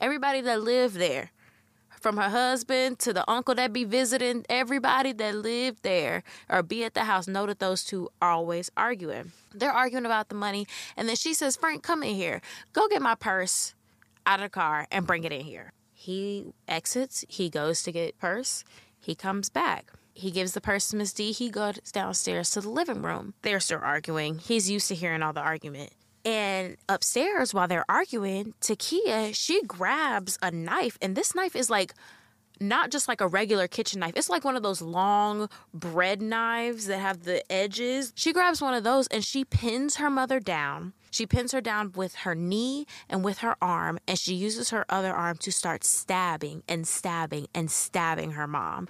everybody 0.00 0.40
that 0.40 0.62
lived 0.62 0.96
there, 0.96 1.32
from 2.06 2.18
her 2.18 2.30
husband 2.30 3.00
to 3.00 3.12
the 3.12 3.28
uncle 3.28 3.52
that 3.56 3.72
be 3.72 3.82
visiting 3.82 4.46
everybody 4.48 5.12
that 5.12 5.34
lived 5.34 5.82
there 5.82 6.22
or 6.48 6.62
be 6.62 6.84
at 6.84 6.94
the 6.94 7.02
house 7.02 7.26
know 7.26 7.46
that 7.46 7.58
those 7.58 7.82
two 7.82 8.08
are 8.22 8.30
always 8.30 8.70
arguing 8.76 9.32
they're 9.52 9.72
arguing 9.72 10.06
about 10.06 10.28
the 10.28 10.34
money 10.36 10.68
and 10.96 11.08
then 11.08 11.16
she 11.16 11.34
says 11.34 11.56
frank 11.56 11.82
come 11.82 12.04
in 12.04 12.14
here 12.14 12.40
go 12.72 12.86
get 12.86 13.02
my 13.02 13.16
purse 13.16 13.74
out 14.24 14.38
of 14.38 14.44
the 14.44 14.48
car 14.48 14.86
and 14.92 15.04
bring 15.04 15.24
it 15.24 15.32
in 15.32 15.40
here 15.40 15.72
He 15.92 16.52
exits, 16.68 17.24
he 17.28 17.50
goes 17.50 17.82
to 17.82 17.90
get 17.90 18.16
purse, 18.20 18.62
he 19.00 19.16
comes 19.16 19.48
back. 19.48 19.90
He 20.14 20.30
gives 20.30 20.52
the 20.52 20.60
purse 20.60 20.88
to 20.90 20.96
Miss 20.96 21.12
D. 21.12 21.32
He 21.32 21.50
goes 21.50 21.78
downstairs 21.92 22.50
to 22.52 22.60
the 22.60 22.70
living 22.70 23.02
room. 23.02 23.34
They're 23.42 23.60
still 23.60 23.80
arguing. 23.82 24.38
He's 24.38 24.70
used 24.70 24.88
to 24.88 24.94
hearing 24.94 25.22
all 25.22 25.32
the 25.34 25.42
argument. 25.42 25.90
And 26.26 26.76
upstairs, 26.88 27.54
while 27.54 27.68
they're 27.68 27.84
arguing, 27.88 28.54
Takeyia, 28.60 29.32
she 29.32 29.62
grabs 29.62 30.38
a 30.42 30.50
knife, 30.50 30.98
and 31.00 31.14
this 31.14 31.36
knife 31.36 31.54
is 31.54 31.70
like 31.70 31.94
not 32.58 32.90
just 32.90 33.06
like 33.06 33.20
a 33.20 33.28
regular 33.28 33.68
kitchen 33.68 34.00
knife. 34.00 34.14
It's 34.16 34.28
like 34.28 34.44
one 34.44 34.56
of 34.56 34.62
those 34.64 34.82
long 34.82 35.48
bread 35.72 36.20
knives 36.20 36.86
that 36.86 36.98
have 36.98 37.22
the 37.22 37.40
edges. 37.52 38.12
She 38.16 38.32
grabs 38.32 38.60
one 38.60 38.74
of 38.74 38.82
those 38.82 39.06
and 39.08 39.22
she 39.22 39.44
pins 39.44 39.96
her 39.96 40.10
mother 40.10 40.40
down. 40.40 40.94
She 41.10 41.26
pins 41.26 41.52
her 41.52 41.60
down 41.60 41.92
with 41.94 42.14
her 42.16 42.34
knee 42.34 42.86
and 43.08 43.22
with 43.22 43.38
her 43.38 43.56
arm, 43.62 43.98
and 44.08 44.18
she 44.18 44.34
uses 44.34 44.70
her 44.70 44.84
other 44.88 45.12
arm 45.12 45.36
to 45.38 45.52
start 45.52 45.84
stabbing 45.84 46.62
and 46.68 46.88
stabbing 46.88 47.46
and 47.54 47.70
stabbing 47.70 48.32
her 48.32 48.46
mom. 48.46 48.88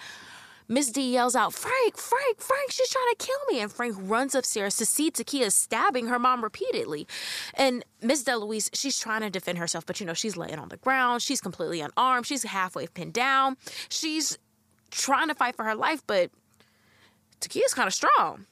Miss 0.69 0.91
D 0.91 1.13
yells 1.13 1.37
out, 1.37 1.55
Frank, 1.55 1.97
Frank, 1.97 2.41
Frank, 2.41 2.73
she's 2.73 2.91
trying 2.91 3.15
to 3.17 3.27
kill 3.27 3.39
me. 3.49 3.61
And 3.61 3.73
Frank 3.73 3.97
runs 4.01 4.35
upstairs 4.35 4.77
to 4.77 4.87
see 4.87 5.11
Takeyia 5.11 5.53
stabbing 5.53 6.07
her 6.07 6.19
mom 6.19 6.43
repeatedly. 6.43 7.07
And 7.55 7.85
Miss 8.03 8.25
Deloise, 8.25 8.71
she's 8.73 8.99
trying 8.99 9.21
to 9.21 9.31
defend 9.31 9.59
herself, 9.59 9.87
but 9.87 10.01
you 10.01 10.07
know, 10.07 10.15
she's 10.15 10.37
laying 10.37 10.59
on 10.59 10.69
the 10.69 10.77
ground. 10.77 11.23
She's 11.23 11.41
completely 11.41 11.81
unarmed. 11.81 12.27
She's 12.27 12.43
halfway 12.43 12.87
pinned 12.87 13.13
down. 13.13 13.57
She's 13.89 14.39
trying 14.91 15.29
to 15.29 15.35
fight 15.35 15.57
for 15.57 15.65
her 15.65 15.75
life, 15.75 16.03
but 16.07 16.31
Takeyia's 17.41 17.75
kind 17.75 17.87
of 17.87 17.95
strong. 17.95 18.47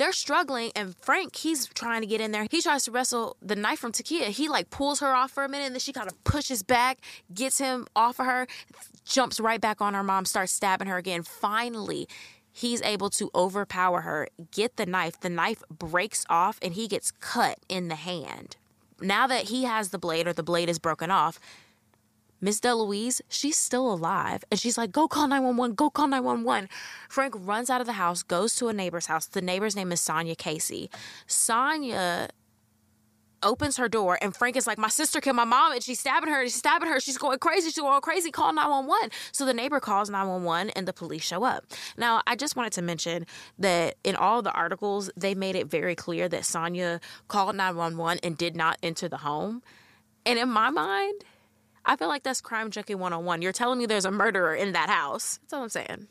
They're 0.00 0.12
struggling, 0.12 0.72
and 0.74 0.96
Frank, 0.96 1.36
he's 1.36 1.66
trying 1.66 2.00
to 2.00 2.06
get 2.06 2.22
in 2.22 2.32
there. 2.32 2.46
He 2.50 2.62
tries 2.62 2.84
to 2.84 2.90
wrestle 2.90 3.36
the 3.42 3.54
knife 3.54 3.80
from 3.80 3.92
Takeyia. 3.92 4.28
He 4.28 4.48
like 4.48 4.70
pulls 4.70 5.00
her 5.00 5.14
off 5.14 5.30
for 5.30 5.44
a 5.44 5.48
minute, 5.48 5.66
and 5.66 5.74
then 5.74 5.80
she 5.80 5.92
kind 5.92 6.10
of 6.10 6.24
pushes 6.24 6.62
back, 6.62 7.00
gets 7.34 7.58
him 7.58 7.86
off 7.94 8.18
of 8.18 8.24
her, 8.24 8.46
jumps 9.04 9.38
right 9.38 9.60
back 9.60 9.82
on 9.82 9.92
her 9.92 10.02
mom, 10.02 10.24
starts 10.24 10.52
stabbing 10.52 10.88
her 10.88 10.96
again. 10.96 11.22
Finally, 11.22 12.08
he's 12.50 12.80
able 12.80 13.10
to 13.10 13.30
overpower 13.34 14.00
her, 14.00 14.26
get 14.50 14.78
the 14.78 14.86
knife. 14.86 15.20
The 15.20 15.28
knife 15.28 15.62
breaks 15.68 16.24
off, 16.30 16.58
and 16.62 16.72
he 16.72 16.88
gets 16.88 17.10
cut 17.10 17.58
in 17.68 17.88
the 17.88 17.94
hand. 17.94 18.56
Now 19.02 19.26
that 19.26 19.50
he 19.50 19.64
has 19.64 19.90
the 19.90 19.98
blade, 19.98 20.26
or 20.26 20.32
the 20.32 20.42
blade 20.42 20.70
is 20.70 20.78
broken 20.78 21.10
off, 21.10 21.38
Miss 22.40 22.60
Deloise, 22.60 23.20
she's 23.28 23.56
still 23.56 23.92
alive. 23.92 24.44
And 24.50 24.58
she's 24.58 24.78
like, 24.78 24.92
go 24.92 25.08
call 25.08 25.28
911, 25.28 25.74
go 25.74 25.90
call 25.90 26.08
911. 26.08 26.68
Frank 27.08 27.34
runs 27.36 27.70
out 27.70 27.80
of 27.80 27.86
the 27.86 27.94
house, 27.94 28.22
goes 28.22 28.54
to 28.56 28.68
a 28.68 28.72
neighbor's 28.72 29.06
house. 29.06 29.26
The 29.26 29.42
neighbor's 29.42 29.76
name 29.76 29.92
is 29.92 30.00
Sonia 30.00 30.34
Casey. 30.34 30.90
Sonia 31.26 32.28
opens 33.42 33.76
her 33.76 33.88
door 33.88 34.18
and 34.20 34.36
Frank 34.36 34.56
is 34.56 34.66
like, 34.66 34.78
My 34.78 34.88
sister 34.88 35.20
killed 35.20 35.36
my 35.36 35.44
mom 35.44 35.72
and 35.72 35.82
she's 35.82 36.00
stabbing 36.00 36.30
her, 36.30 36.44
she's 36.44 36.54
stabbing 36.54 36.88
her, 36.88 37.00
she's 37.00 37.18
going 37.18 37.38
crazy, 37.38 37.68
she's 37.68 37.78
going 37.78 38.00
crazy, 38.00 38.30
call 38.30 38.52
911. 38.52 39.10
So 39.32 39.44
the 39.44 39.54
neighbor 39.54 39.80
calls 39.80 40.10
911 40.10 40.70
and 40.70 40.86
the 40.86 40.92
police 40.92 41.22
show 41.22 41.44
up. 41.44 41.64
Now, 41.96 42.22
I 42.26 42.36
just 42.36 42.56
wanted 42.56 42.72
to 42.74 42.82
mention 42.82 43.26
that 43.58 43.96
in 44.04 44.16
all 44.16 44.42
the 44.42 44.52
articles, 44.52 45.10
they 45.16 45.34
made 45.34 45.56
it 45.56 45.66
very 45.66 45.94
clear 45.94 46.28
that 46.28 46.44
Sonia 46.44 47.00
called 47.28 47.56
911 47.56 48.20
and 48.22 48.36
did 48.36 48.56
not 48.56 48.78
enter 48.82 49.08
the 49.08 49.18
home. 49.18 49.62
And 50.26 50.38
in 50.38 50.48
my 50.48 50.70
mind, 50.70 51.24
I 51.84 51.96
feel 51.96 52.08
like 52.08 52.22
that's 52.22 52.40
crime 52.40 52.70
junkie 52.70 52.94
101. 52.94 53.42
You're 53.42 53.52
telling 53.52 53.78
me 53.78 53.86
there's 53.86 54.04
a 54.04 54.10
murderer 54.10 54.54
in 54.54 54.72
that 54.72 54.88
house. 54.88 55.38
That's 55.42 55.52
all 55.52 55.62
I'm 55.62 55.68
saying. 55.68 56.08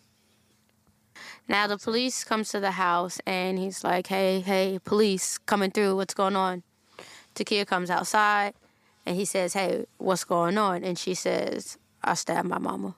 Now 1.47 1.67
the 1.67 1.77
police 1.77 2.23
comes 2.23 2.49
to 2.49 2.59
the 2.59 2.71
house 2.71 3.19
and 3.25 3.57
he's 3.57 3.83
like, 3.83 4.07
"Hey, 4.07 4.39
hey, 4.39 4.79
police 4.83 5.37
coming 5.37 5.71
through. 5.71 5.95
What's 5.95 6.13
going 6.13 6.35
on?" 6.35 6.63
Takeyia 7.35 7.65
comes 7.65 7.89
outside 7.89 8.53
and 9.05 9.15
he 9.15 9.25
says, 9.25 9.53
"Hey, 9.53 9.85
what's 9.97 10.23
going 10.23 10.57
on?" 10.57 10.83
And 10.83 10.97
she 10.97 11.13
says, 11.13 11.77
"I 12.03 12.13
stabbed 12.13 12.47
my 12.47 12.59
mama." 12.59 12.95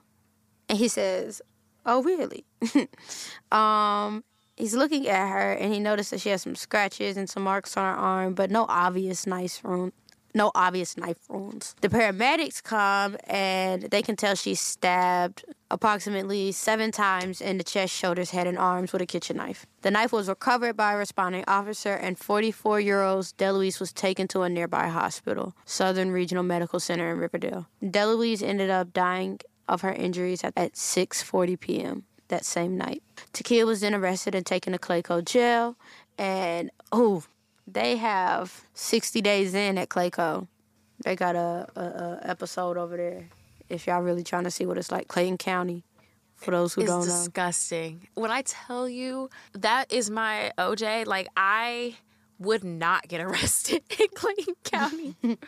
And 0.68 0.78
he 0.78 0.88
says, 0.88 1.40
"Oh, 1.86 2.02
really?" 2.02 2.44
um, 3.52 4.22
he's 4.56 4.74
looking 4.74 5.08
at 5.08 5.28
her 5.28 5.52
and 5.52 5.72
he 5.72 5.80
noticed 5.80 6.10
that 6.10 6.20
she 6.20 6.28
has 6.28 6.42
some 6.42 6.54
scratches 6.54 7.16
and 7.16 7.28
some 7.28 7.42
marks 7.42 7.76
on 7.76 7.84
her 7.84 8.00
arm, 8.00 8.34
but 8.34 8.50
no 8.50 8.66
obvious 8.68 9.26
knife 9.26 9.62
wound. 9.64 9.92
No 10.34 10.50
obvious 10.54 10.96
knife 10.96 11.18
wounds. 11.28 11.74
The 11.80 11.88
paramedics 11.88 12.62
come 12.62 13.16
and 13.24 13.82
they 13.82 14.02
can 14.02 14.16
tell 14.16 14.34
she's 14.34 14.60
stabbed 14.60 15.44
approximately 15.70 16.52
seven 16.52 16.90
times 16.90 17.40
in 17.40 17.58
the 17.58 17.64
chest, 17.64 17.94
shoulders, 17.94 18.30
head, 18.30 18.46
and 18.46 18.58
arms 18.58 18.92
with 18.92 19.02
a 19.02 19.06
kitchen 19.06 19.36
knife. 19.36 19.66
The 19.82 19.90
knife 19.90 20.12
was 20.12 20.28
recovered 20.28 20.76
by 20.76 20.94
a 20.94 20.96
responding 20.96 21.44
officer, 21.46 21.94
and 21.94 22.18
44 22.18 22.80
year 22.80 23.02
old 23.02 23.24
Deloise 23.36 23.80
was 23.80 23.92
taken 23.92 24.28
to 24.28 24.42
a 24.42 24.48
nearby 24.48 24.88
hospital, 24.88 25.54
Southern 25.64 26.12
Regional 26.12 26.42
Medical 26.42 26.80
Center 26.80 27.10
in 27.10 27.18
Riverdale. 27.18 27.66
Deloise 27.82 28.42
ended 28.42 28.70
up 28.70 28.92
dying 28.92 29.40
of 29.68 29.80
her 29.82 29.92
injuries 29.92 30.44
at 30.44 30.54
6:40 30.54 31.58
p.m. 31.60 32.04
that 32.28 32.44
same 32.44 32.76
night. 32.76 33.02
Takeyia 33.32 33.66
was 33.66 33.80
then 33.80 33.94
arrested 33.94 34.34
and 34.34 34.44
taken 34.44 34.72
to 34.72 34.78
Clayco 34.78 35.24
jail, 35.24 35.76
and 36.18 36.70
oh, 36.90 37.24
they 37.66 37.96
have 37.96 38.64
60 38.74 39.20
days 39.20 39.54
in 39.54 39.78
at 39.78 39.88
Clayco. 39.88 40.46
They 41.04 41.16
got 41.16 41.36
a, 41.36 41.66
a, 41.76 41.80
a 41.80 42.20
episode 42.22 42.76
over 42.76 42.96
there. 42.96 43.28
If 43.68 43.86
y'all 43.86 44.02
really 44.02 44.24
trying 44.24 44.44
to 44.44 44.50
see 44.50 44.66
what 44.66 44.78
it's 44.78 44.92
like, 44.92 45.08
Clayton 45.08 45.38
County. 45.38 45.84
For 46.36 46.50
those 46.50 46.74
who 46.74 46.80
it's 46.80 46.90
don't 46.90 47.00
know, 47.00 47.06
disgusting. 47.06 48.08
When 48.14 48.32
I 48.32 48.42
tell 48.42 48.88
you 48.88 49.30
that 49.52 49.92
is 49.92 50.10
my 50.10 50.50
OJ, 50.58 51.06
like 51.06 51.28
I 51.36 51.96
would 52.40 52.64
not 52.64 53.06
get 53.06 53.20
arrested 53.26 53.82
in 53.96 54.08
Clayton 54.12 54.54
County. 54.64 55.14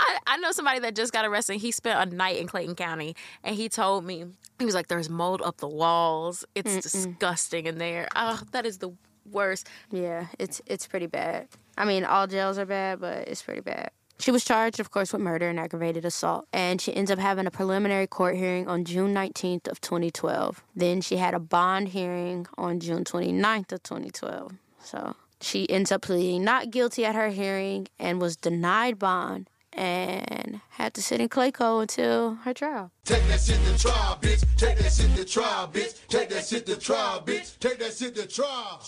I, 0.00 0.18
I 0.26 0.36
know 0.38 0.50
somebody 0.50 0.80
that 0.80 0.96
just 0.96 1.12
got 1.12 1.24
arrested. 1.24 1.58
He 1.58 1.70
spent 1.70 2.12
a 2.12 2.16
night 2.16 2.38
in 2.38 2.48
Clayton 2.48 2.74
County, 2.74 3.14
and 3.44 3.54
he 3.54 3.68
told 3.68 4.04
me 4.04 4.24
he 4.58 4.64
was 4.64 4.74
like, 4.74 4.88
"There's 4.88 5.08
mold 5.08 5.40
up 5.40 5.58
the 5.58 5.68
walls. 5.68 6.44
It's 6.56 6.72
Mm-mm. 6.72 6.82
disgusting 6.82 7.66
in 7.66 7.78
there. 7.78 8.08
Oh, 8.16 8.42
that 8.50 8.66
is 8.66 8.78
the 8.78 8.90
worst." 9.30 9.68
Yeah, 9.90 10.26
it's 10.38 10.60
it's 10.66 10.86
pretty 10.86 11.06
bad. 11.06 11.48
I 11.76 11.84
mean, 11.84 12.04
all 12.04 12.26
jails 12.26 12.58
are 12.58 12.66
bad, 12.66 13.00
but 13.00 13.28
it's 13.28 13.42
pretty 13.42 13.60
bad. 13.60 13.90
She 14.18 14.30
was 14.30 14.44
charged, 14.44 14.78
of 14.78 14.90
course, 14.90 15.12
with 15.12 15.22
murder 15.22 15.48
and 15.48 15.58
aggravated 15.58 16.04
assault, 16.04 16.46
and 16.52 16.80
she 16.80 16.94
ends 16.94 17.10
up 17.10 17.18
having 17.18 17.46
a 17.46 17.50
preliminary 17.50 18.06
court 18.06 18.36
hearing 18.36 18.68
on 18.68 18.84
June 18.84 19.12
19th 19.12 19.66
of 19.66 19.80
2012. 19.80 20.62
Then 20.74 21.00
she 21.00 21.16
had 21.16 21.34
a 21.34 21.40
bond 21.40 21.88
hearing 21.88 22.46
on 22.56 22.78
June 22.78 23.04
29th 23.04 23.72
of 23.72 23.82
2012. 23.82 24.52
So 24.84 25.16
she 25.40 25.68
ends 25.68 25.90
up 25.90 26.02
pleading 26.02 26.44
not 26.44 26.70
guilty 26.70 27.04
at 27.04 27.16
her 27.16 27.30
hearing 27.30 27.88
and 27.98 28.20
was 28.20 28.36
denied 28.36 28.98
bond 28.98 29.50
and 29.72 30.60
had 30.70 30.94
to 30.94 31.02
sit 31.02 31.20
in 31.20 31.28
Clayco 31.28 31.82
until 31.82 32.36
her 32.44 32.54
trial. 32.54 32.92
Take 33.04 33.26
that 33.26 33.40
shit 33.40 33.58
to 33.64 33.78
trial, 33.78 34.16
bitch. 34.20 34.44
Take 34.56 34.78
that 34.78 34.92
shit 34.92 35.14
to 35.16 35.24
trial, 35.24 35.68
bitch. 35.68 36.06
Take 36.06 36.28
that 36.30 36.44
shit 36.46 36.66
to 36.66 36.76
trial, 36.76 37.20
bitch. 37.20 37.58
Take 37.58 37.78
that 37.80 37.92
shit 37.92 38.14
to 38.14 38.26
trial. 38.28 38.80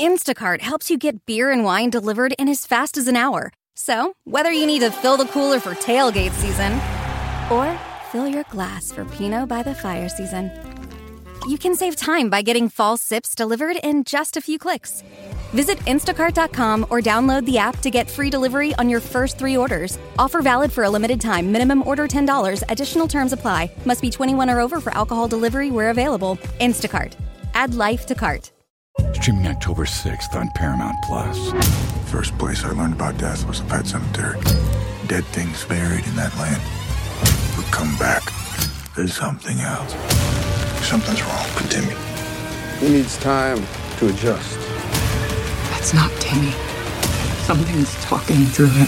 Instacart 0.00 0.60
helps 0.60 0.90
you 0.90 0.98
get 0.98 1.26
beer 1.26 1.50
and 1.50 1.64
wine 1.64 1.90
delivered 1.90 2.32
in 2.38 2.48
as 2.48 2.64
fast 2.64 2.96
as 2.96 3.08
an 3.08 3.16
hour. 3.16 3.52
So, 3.74 4.14
whether 4.24 4.50
you 4.50 4.66
need 4.66 4.80
to 4.80 4.90
fill 4.90 5.16
the 5.16 5.26
cooler 5.26 5.60
for 5.60 5.74
tailgate 5.74 6.32
season 6.32 6.72
or 7.50 7.78
fill 8.10 8.26
your 8.26 8.44
glass 8.44 8.90
for 8.90 9.04
Pinot 9.04 9.48
by 9.48 9.62
the 9.62 9.74
fire 9.74 10.08
season, 10.08 10.50
you 11.46 11.58
can 11.58 11.74
save 11.74 11.96
time 11.96 12.30
by 12.30 12.42
getting 12.42 12.68
fall 12.68 12.96
sips 12.96 13.34
delivered 13.34 13.76
in 13.82 14.04
just 14.04 14.36
a 14.36 14.40
few 14.40 14.58
clicks. 14.58 15.02
Visit 15.52 15.78
instacart.com 15.78 16.86
or 16.90 17.00
download 17.00 17.44
the 17.46 17.58
app 17.58 17.78
to 17.78 17.90
get 17.90 18.10
free 18.10 18.30
delivery 18.30 18.74
on 18.74 18.88
your 18.88 19.00
first 19.00 19.38
three 19.38 19.56
orders. 19.56 19.98
Offer 20.18 20.42
valid 20.42 20.72
for 20.72 20.84
a 20.84 20.90
limited 20.90 21.20
time. 21.20 21.50
Minimum 21.52 21.86
order 21.86 22.06
$10. 22.06 22.62
Additional 22.68 23.08
terms 23.08 23.32
apply. 23.32 23.70
Must 23.84 24.02
be 24.02 24.10
21 24.10 24.50
or 24.50 24.60
over 24.60 24.80
for 24.80 24.92
alcohol 24.94 25.26
delivery 25.28 25.70
where 25.70 25.90
available. 25.90 26.36
Instacart. 26.60 27.14
Add 27.54 27.74
life 27.74 28.04
to 28.06 28.14
cart. 28.14 28.50
Streaming 29.20 29.48
October 29.48 29.84
6th 29.84 30.36
on 30.36 30.48
Paramount 30.50 30.96
Plus. 31.02 31.50
First 32.08 32.38
place 32.38 32.64
I 32.64 32.70
learned 32.70 32.94
about 32.94 33.18
death 33.18 33.44
was 33.46 33.58
a 33.60 33.64
pet 33.64 33.84
cemetery. 33.84 34.40
Dead 35.08 35.24
things 35.34 35.64
buried 35.64 36.06
in 36.06 36.14
that 36.14 36.32
land 36.38 36.62
would 37.56 37.66
come 37.66 37.94
back. 37.98 38.22
There's 38.94 39.12
something 39.12 39.58
else. 39.58 39.92
Something's 40.86 41.20
wrong 41.22 41.44
with 41.56 41.68
Timmy. 41.68 41.94
He 42.78 42.96
needs 42.96 43.18
time 43.18 43.58
to 43.98 44.08
adjust. 44.08 44.56
That's 45.72 45.92
not 45.92 46.12
Timmy. 46.20 46.52
Something's 47.42 47.92
talking 48.04 48.44
through 48.46 48.70
him. 48.70 48.86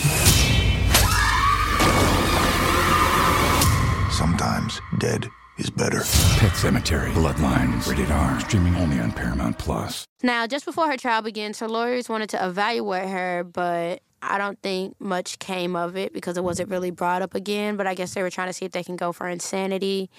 Sometimes 4.13 4.81
dead 4.99 5.29
is 5.61 5.71
better. 5.71 5.99
Pet 6.39 6.53
Sematary, 6.53 7.13
Bloodlines, 7.13 7.87
rated 7.87 8.11
R, 8.11 8.41
streaming 8.41 8.75
only 8.77 8.99
on 8.99 9.13
Paramount 9.13 9.59
Plus. 9.59 10.07
Now, 10.23 10.47
just 10.47 10.65
before 10.65 10.89
her 10.89 10.97
trial 10.97 11.23
begins, 11.23 11.59
her 11.61 11.69
lawyers 11.69 12.09
wanted 12.09 12.31
to 12.31 12.45
evaluate 12.45 13.09
her, 13.09 13.45
but 13.45 14.03
I 14.23 14.39
don't 14.39 14.61
think 14.63 15.01
much 15.01 15.39
came 15.39 15.77
of 15.77 15.97
it 15.97 16.13
because 16.13 16.37
it 16.37 16.45
wasn't 16.45 16.71
really 16.71 16.91
brought 16.91 17.23
up 17.23 17.35
again. 17.35 17.77
But 17.77 17.87
I 17.87 17.95
guess 17.95 18.15
they 18.15 18.23
were 18.23 18.31
trying 18.31 18.49
to 18.49 18.53
see 18.53 18.65
if 18.65 18.73
they 18.73 18.83
can 18.83 18.97
go 18.97 19.13
for 19.13 19.29
insanity. 19.29 20.11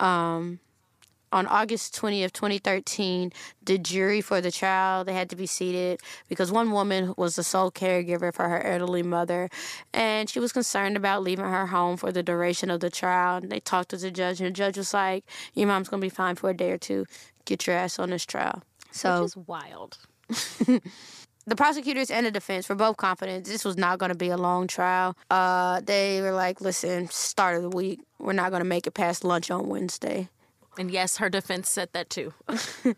Um, 0.00 0.58
on 1.32 1.46
August 1.46 1.94
20th, 1.94 2.32
2013, 2.32 3.32
the 3.64 3.78
jury 3.78 4.20
for 4.20 4.40
the 4.40 4.50
trial, 4.50 5.04
they 5.04 5.14
had 5.14 5.30
to 5.30 5.36
be 5.36 5.46
seated 5.46 6.00
because 6.28 6.52
one 6.52 6.72
woman 6.72 7.14
was 7.16 7.36
the 7.36 7.42
sole 7.42 7.70
caregiver 7.70 8.32
for 8.32 8.48
her 8.48 8.62
elderly 8.62 9.02
mother 9.02 9.48
and 9.92 10.28
she 10.28 10.40
was 10.40 10.52
concerned 10.52 10.96
about 10.96 11.22
leaving 11.22 11.44
her 11.44 11.66
home 11.66 11.96
for 11.96 12.12
the 12.12 12.22
duration 12.22 12.70
of 12.70 12.80
the 12.80 12.90
trial. 12.90 13.38
And 13.38 13.50
they 13.50 13.60
talked 13.60 13.90
to 13.90 13.96
the 13.96 14.10
judge 14.10 14.40
and 14.40 14.46
the 14.46 14.52
judge 14.52 14.76
was 14.76 14.94
like, 14.94 15.24
your 15.54 15.66
mom's 15.66 15.88
going 15.88 16.00
to 16.00 16.04
be 16.04 16.10
fine 16.10 16.36
for 16.36 16.50
a 16.50 16.54
day 16.54 16.70
or 16.70 16.78
two. 16.78 17.06
Get 17.44 17.66
your 17.66 17.76
ass 17.76 17.98
on 17.98 18.10
this 18.10 18.24
trial. 18.24 18.62
So 18.90 19.22
Which 19.22 19.26
is 19.28 19.36
wild. 19.36 19.98
the 21.46 21.56
prosecutors 21.56 22.10
and 22.10 22.26
the 22.26 22.30
defense 22.30 22.68
were 22.68 22.74
both 22.74 22.96
confident 22.96 23.46
this 23.46 23.64
was 23.64 23.76
not 23.76 23.98
going 23.98 24.12
to 24.12 24.18
be 24.18 24.28
a 24.28 24.36
long 24.36 24.66
trial. 24.66 25.16
Uh, 25.30 25.80
they 25.80 26.20
were 26.20 26.32
like, 26.32 26.60
listen, 26.60 27.08
start 27.08 27.56
of 27.56 27.62
the 27.62 27.70
week, 27.70 28.00
we're 28.18 28.32
not 28.32 28.50
going 28.50 28.60
to 28.62 28.68
make 28.68 28.86
it 28.86 28.92
past 28.92 29.24
lunch 29.24 29.50
on 29.50 29.68
Wednesday. 29.68 30.28
And 30.78 30.90
yes, 30.90 31.18
her 31.18 31.28
defense 31.28 31.68
said 31.68 31.90
that 31.92 32.10
too. 32.10 32.32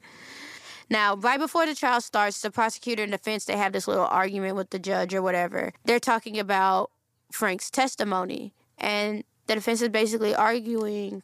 Now, 0.90 1.16
right 1.16 1.40
before 1.40 1.66
the 1.66 1.74
trial 1.74 2.00
starts, 2.00 2.40
the 2.40 2.50
prosecutor 2.50 3.02
and 3.02 3.12
defense 3.12 3.46
they 3.46 3.56
have 3.56 3.72
this 3.72 3.88
little 3.88 4.06
argument 4.06 4.56
with 4.56 4.70
the 4.70 4.78
judge 4.78 5.14
or 5.14 5.22
whatever. 5.22 5.72
They're 5.84 5.98
talking 5.98 6.38
about 6.38 6.90
Frank's 7.32 7.70
testimony, 7.70 8.52
and 8.78 9.24
the 9.46 9.54
defense 9.54 9.82
is 9.82 9.88
basically 9.88 10.34
arguing 10.34 11.22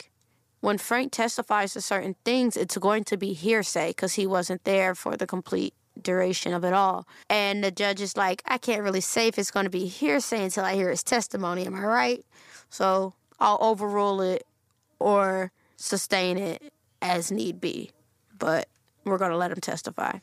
when 0.60 0.78
Frank 0.78 1.12
testifies 1.12 1.72
to 1.72 1.80
certain 1.80 2.16
things, 2.24 2.56
it's 2.56 2.76
going 2.76 3.04
to 3.04 3.16
be 3.16 3.32
hearsay 3.32 3.90
because 3.90 4.14
he 4.14 4.26
wasn't 4.26 4.64
there 4.64 4.94
for 4.94 5.16
the 5.16 5.26
complete 5.26 5.72
duration 6.00 6.52
of 6.52 6.64
it 6.64 6.74
all. 6.74 7.06
And 7.30 7.64
the 7.64 7.70
judge 7.70 8.00
is 8.00 8.16
like, 8.16 8.42
I 8.44 8.58
can't 8.58 8.82
really 8.82 9.00
say 9.00 9.28
if 9.28 9.38
it's 9.38 9.50
going 9.50 9.64
to 9.64 9.70
be 9.70 9.86
hearsay 9.86 10.44
until 10.44 10.64
I 10.64 10.74
hear 10.74 10.90
his 10.90 11.02
testimony. 11.02 11.64
Am 11.66 11.74
I 11.74 11.80
right? 11.80 12.24
So 12.68 13.14
I'll 13.38 13.58
overrule 13.60 14.20
it 14.20 14.46
or 14.98 15.50
sustain 15.80 16.38
it 16.38 16.72
as 17.02 17.32
need 17.32 17.60
be. 17.60 17.90
But 18.38 18.68
we're 19.04 19.18
going 19.18 19.30
to 19.30 19.36
let 19.36 19.50
him 19.50 19.60
testify. 19.60 20.18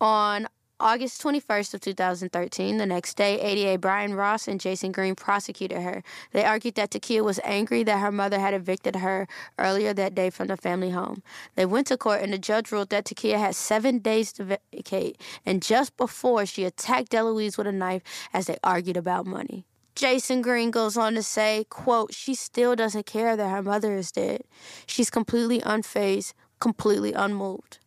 On 0.00 0.48
August 0.80 1.22
21st 1.22 1.74
of 1.74 1.80
2013, 1.80 2.76
the 2.76 2.86
next 2.86 3.16
day, 3.16 3.40
ADA 3.40 3.78
Brian 3.78 4.14
Ross 4.14 4.48
and 4.48 4.60
Jason 4.60 4.90
Green 4.90 5.14
prosecuted 5.14 5.80
her. 5.80 6.02
They 6.32 6.44
argued 6.44 6.74
that 6.74 6.90
Takeyia 6.90 7.22
was 7.22 7.38
angry 7.44 7.84
that 7.84 8.00
her 8.00 8.10
mother 8.10 8.40
had 8.40 8.52
evicted 8.52 8.96
her 8.96 9.28
earlier 9.60 9.94
that 9.94 10.14
day 10.14 10.28
from 10.28 10.48
the 10.48 10.56
family 10.56 10.90
home. 10.90 11.22
They 11.54 11.66
went 11.66 11.86
to 11.86 11.96
court 11.96 12.20
and 12.20 12.32
the 12.32 12.38
judge 12.38 12.72
ruled 12.72 12.90
that 12.90 13.04
Takeyia 13.04 13.38
had 13.38 13.54
seven 13.54 14.00
days 14.00 14.32
to 14.32 14.58
vacate, 14.72 15.20
and 15.46 15.62
just 15.62 15.96
before 15.96 16.46
she 16.46 16.64
attacked 16.64 17.12
Deloise 17.12 17.56
with 17.56 17.68
a 17.68 17.72
knife 17.72 18.02
as 18.32 18.46
they 18.46 18.56
argued 18.64 18.96
about 18.96 19.24
money. 19.24 19.64
Jason 19.94 20.40
Green 20.40 20.70
goes 20.70 20.96
on 20.96 21.14
to 21.14 21.22
say, 21.22 21.66
quote, 21.68 22.14
she 22.14 22.34
still 22.34 22.74
doesn't 22.74 23.06
care 23.06 23.36
that 23.36 23.48
her 23.48 23.62
mother 23.62 23.94
is 23.94 24.10
dead. 24.10 24.42
She's 24.86 25.10
completely 25.10 25.60
unfazed, 25.60 26.32
completely 26.60 27.12
unmoved. 27.12 27.78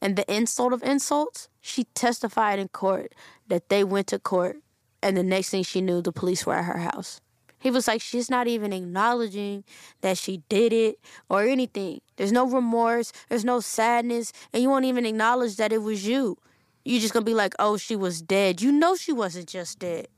And 0.00 0.16
the 0.16 0.30
insult 0.32 0.72
of 0.72 0.82
insults, 0.82 1.48
she 1.60 1.84
testified 1.94 2.58
in 2.58 2.68
court 2.68 3.14
that 3.46 3.68
they 3.68 3.84
went 3.84 4.08
to 4.08 4.18
court, 4.18 4.56
and 5.02 5.16
the 5.16 5.22
next 5.22 5.50
thing 5.50 5.62
she 5.62 5.80
knew, 5.80 6.02
the 6.02 6.12
police 6.12 6.44
were 6.44 6.54
at 6.54 6.64
her 6.64 6.78
house. 6.78 7.20
He 7.58 7.70
was 7.70 7.88
like, 7.88 8.00
she's 8.00 8.28
not 8.28 8.46
even 8.46 8.72
acknowledging 8.72 9.64
that 10.00 10.18
she 10.18 10.42
did 10.48 10.72
it 10.72 10.98
or 11.28 11.42
anything. 11.42 12.00
There's 12.16 12.32
no 12.32 12.46
remorse, 12.46 13.12
there's 13.28 13.44
no 13.44 13.60
sadness, 13.60 14.32
and 14.52 14.62
you 14.62 14.68
won't 14.68 14.84
even 14.84 15.06
acknowledge 15.06 15.56
that 15.56 15.72
it 15.72 15.82
was 15.82 16.06
you. 16.06 16.38
You're 16.84 17.00
just 17.00 17.14
gonna 17.14 17.24
be 17.24 17.34
like, 17.34 17.54
oh, 17.58 17.76
she 17.76 17.96
was 17.96 18.20
dead. 18.20 18.60
You 18.60 18.70
know 18.70 18.94
she 18.94 19.12
wasn't 19.12 19.48
just 19.48 19.78
dead. 19.78 20.08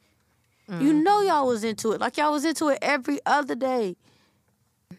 You 0.68 0.92
mm. 0.92 1.02
know 1.02 1.22
y'all 1.22 1.46
was 1.46 1.64
into 1.64 1.92
it. 1.92 2.00
Like 2.00 2.16
y'all 2.16 2.32
was 2.32 2.44
into 2.44 2.68
it 2.68 2.78
every 2.82 3.20
other 3.24 3.54
day. 3.54 3.96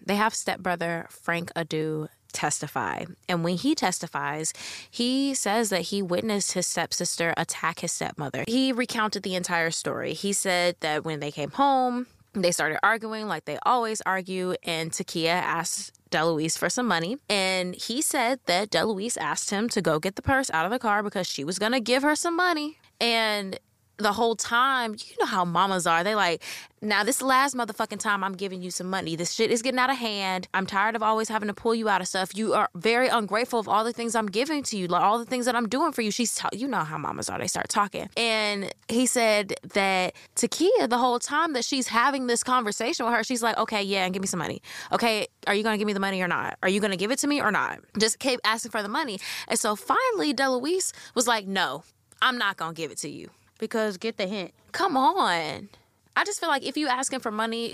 They 0.05 0.15
have 0.15 0.33
stepbrother 0.33 1.07
Frank 1.09 1.51
Adu 1.55 2.09
testify. 2.31 3.05
And 3.27 3.43
when 3.43 3.57
he 3.57 3.75
testifies, 3.75 4.53
he 4.89 5.33
says 5.33 5.69
that 5.69 5.81
he 5.81 6.01
witnessed 6.01 6.53
his 6.53 6.67
stepsister 6.67 7.33
attack 7.37 7.79
his 7.79 7.91
stepmother. 7.91 8.45
He 8.47 8.71
recounted 8.71 9.23
the 9.23 9.35
entire 9.35 9.71
story. 9.71 10.13
He 10.13 10.33
said 10.33 10.75
that 10.79 11.05
when 11.05 11.19
they 11.19 11.31
came 11.31 11.51
home, 11.51 12.07
they 12.33 12.51
started 12.51 12.79
arguing 12.83 13.27
like 13.27 13.45
they 13.45 13.57
always 13.63 14.01
argue, 14.01 14.53
and 14.63 14.91
Takeyia 14.91 15.29
asked 15.29 15.93
Deloise 16.11 16.57
for 16.57 16.69
some 16.69 16.87
money. 16.87 17.17
And 17.27 17.75
he 17.75 18.01
said 18.01 18.39
that 18.45 18.69
Deloise 18.69 19.17
asked 19.17 19.49
him 19.49 19.67
to 19.69 19.81
go 19.81 19.99
get 19.99 20.15
the 20.15 20.21
purse 20.21 20.49
out 20.51 20.65
of 20.65 20.71
the 20.71 20.79
car 20.79 21.01
because 21.01 21.27
she 21.27 21.43
was 21.43 21.57
going 21.59 21.71
to 21.71 21.79
give 21.79 22.03
her 22.03 22.15
some 22.15 22.35
money. 22.35 22.77
And 23.01 23.59
the 23.99 24.13
whole 24.13 24.35
time, 24.35 24.93
you 24.93 25.15
know 25.19 25.25
how 25.25 25.45
mamas 25.45 25.85
are. 25.85 26.03
They 26.03 26.15
like, 26.15 26.41
now 26.81 27.03
this 27.03 27.21
last 27.21 27.55
motherfucking 27.55 27.99
time 27.99 28.23
I'm 28.23 28.33
giving 28.33 28.61
you 28.61 28.71
some 28.71 28.89
money. 28.89 29.17
This 29.17 29.33
shit 29.33 29.51
is 29.51 29.61
getting 29.61 29.79
out 29.79 29.89
of 29.89 29.97
hand. 29.97 30.47
I'm 30.53 30.65
tired 30.65 30.95
of 30.95 31.03
always 31.03 31.27
having 31.27 31.47
to 31.47 31.53
pull 31.53 31.75
you 31.75 31.89
out 31.89 31.99
of 31.99 32.07
stuff. 32.07 32.35
You 32.35 32.53
are 32.53 32.69
very 32.73 33.09
ungrateful 33.09 33.59
of 33.59 33.67
all 33.67 33.83
the 33.83 33.91
things 33.91 34.15
I'm 34.15 34.27
giving 34.27 34.63
to 34.63 34.77
you, 34.77 34.87
like 34.87 35.01
all 35.01 35.19
the 35.19 35.25
things 35.25 35.45
that 35.45 35.55
I'm 35.55 35.67
doing 35.67 35.91
for 35.91 36.01
you. 36.01 36.11
She's, 36.11 36.33
ta- 36.33 36.49
you 36.53 36.67
know 36.67 36.79
how 36.79 36.97
mamas 36.97 37.29
are. 37.29 37.37
They 37.37 37.47
start 37.47 37.67
talking, 37.67 38.09
and 38.15 38.73
he 38.87 39.05
said 39.05 39.55
that 39.73 40.13
Takeyia 40.35 40.89
the 40.89 40.97
whole 40.97 41.19
time 41.19 41.53
that 41.53 41.65
she's 41.65 41.89
having 41.89 42.27
this 42.27 42.43
conversation 42.43 43.05
with 43.05 43.13
her, 43.13 43.23
she's 43.23 43.43
like, 43.43 43.57
okay, 43.57 43.83
yeah, 43.83 44.05
and 44.05 44.13
give 44.13 44.21
me 44.21 44.27
some 44.27 44.39
money. 44.39 44.61
Okay, 44.93 45.27
are 45.45 45.53
you 45.53 45.63
gonna 45.63 45.77
give 45.77 45.87
me 45.87 45.93
the 45.93 45.99
money 45.99 46.21
or 46.21 46.27
not? 46.27 46.57
Are 46.63 46.69
you 46.69 46.79
gonna 46.79 46.97
give 46.97 47.11
it 47.11 47.19
to 47.19 47.27
me 47.27 47.41
or 47.41 47.51
not? 47.51 47.79
Just 47.99 48.19
kept 48.19 48.41
asking 48.45 48.71
for 48.71 48.81
the 48.81 48.89
money, 48.89 49.19
and 49.49 49.59
so 49.59 49.75
finally, 49.75 50.33
Deloise 50.33 50.93
was 51.15 51.27
like, 51.27 51.45
no, 51.45 51.83
I'm 52.21 52.37
not 52.37 52.55
gonna 52.55 52.73
give 52.73 52.91
it 52.91 52.97
to 52.99 53.09
you. 53.09 53.29
Because 53.59 53.97
get 53.97 54.17
the 54.17 54.25
hint. 54.25 54.53
Come 54.71 54.97
on. 54.97 55.69
I 56.15 56.23
just 56.25 56.39
feel 56.39 56.49
like 56.49 56.63
if 56.63 56.75
you 56.75 56.87
asking 56.87 57.19
for 57.19 57.31
money, 57.31 57.73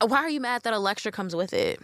why 0.00 0.18
are 0.18 0.30
you 0.30 0.40
mad 0.40 0.62
that 0.62 0.72
a 0.72 0.78
lecture 0.78 1.10
comes 1.10 1.36
with 1.36 1.52
it? 1.52 1.80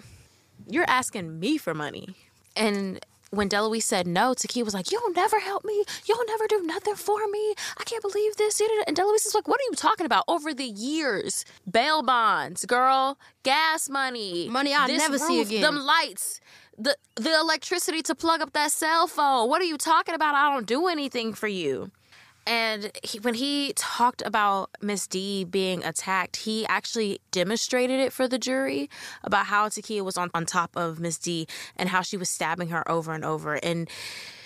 You're 0.68 0.88
asking 0.88 1.38
me 1.38 1.58
for 1.58 1.74
money. 1.74 2.16
And 2.56 3.04
when 3.30 3.48
Deloise 3.48 3.82
said 3.82 4.06
no, 4.06 4.32
Takeyia 4.32 4.64
was 4.64 4.74
like, 4.74 4.90
You'll 4.90 5.12
never 5.12 5.38
help 5.38 5.64
me. 5.64 5.84
You'll 6.06 6.24
never 6.26 6.46
do 6.48 6.62
nothing 6.62 6.94
for 6.94 7.26
me. 7.28 7.54
I 7.78 7.84
can't 7.84 8.02
believe 8.02 8.36
this. 8.36 8.60
And 8.86 8.96
Deloise 8.96 9.26
is 9.26 9.34
like, 9.34 9.46
What 9.46 9.60
are 9.60 9.68
you 9.70 9.74
talking 9.76 10.06
about? 10.06 10.24
Over 10.28 10.54
the 10.54 10.64
years, 10.64 11.44
bail 11.70 12.02
bonds, 12.02 12.64
girl, 12.64 13.18
gas 13.42 13.88
money, 13.88 14.48
Money 14.48 14.74
I'll 14.74 14.88
never 14.88 15.18
see 15.18 15.38
roof, 15.38 15.48
again. 15.48 15.62
Them 15.62 15.76
lights, 15.76 16.40
the 16.76 16.96
the 17.16 17.34
electricity 17.38 18.02
to 18.02 18.14
plug 18.14 18.40
up 18.40 18.52
that 18.54 18.72
cell 18.72 19.06
phone. 19.06 19.48
What 19.48 19.60
are 19.60 19.66
you 19.66 19.78
talking 19.78 20.14
about? 20.14 20.34
I 20.34 20.52
don't 20.52 20.66
do 20.66 20.88
anything 20.88 21.34
for 21.34 21.48
you. 21.48 21.90
And 22.48 22.90
he, 23.04 23.18
when 23.20 23.34
he 23.34 23.74
talked 23.76 24.22
about 24.24 24.70
Miss 24.80 25.06
D 25.06 25.44
being 25.44 25.84
attacked, 25.84 26.37
he 26.37 26.64
actually 26.66 27.20
demonstrated 27.30 28.00
it 28.00 28.11
for 28.11 28.26
the 28.26 28.38
jury 28.38 28.88
about 29.22 29.46
how 29.46 29.68
Takeyia 29.68 30.02
was 30.02 30.16
on, 30.16 30.30
on 30.32 30.46
top 30.46 30.74
of 30.74 30.98
Miss 30.98 31.18
D 31.18 31.46
and 31.76 31.90
how 31.90 32.00
she 32.00 32.16
was 32.16 32.30
stabbing 32.30 32.70
her 32.70 32.90
over 32.90 33.12
and 33.12 33.22
over. 33.22 33.56
And 33.56 33.87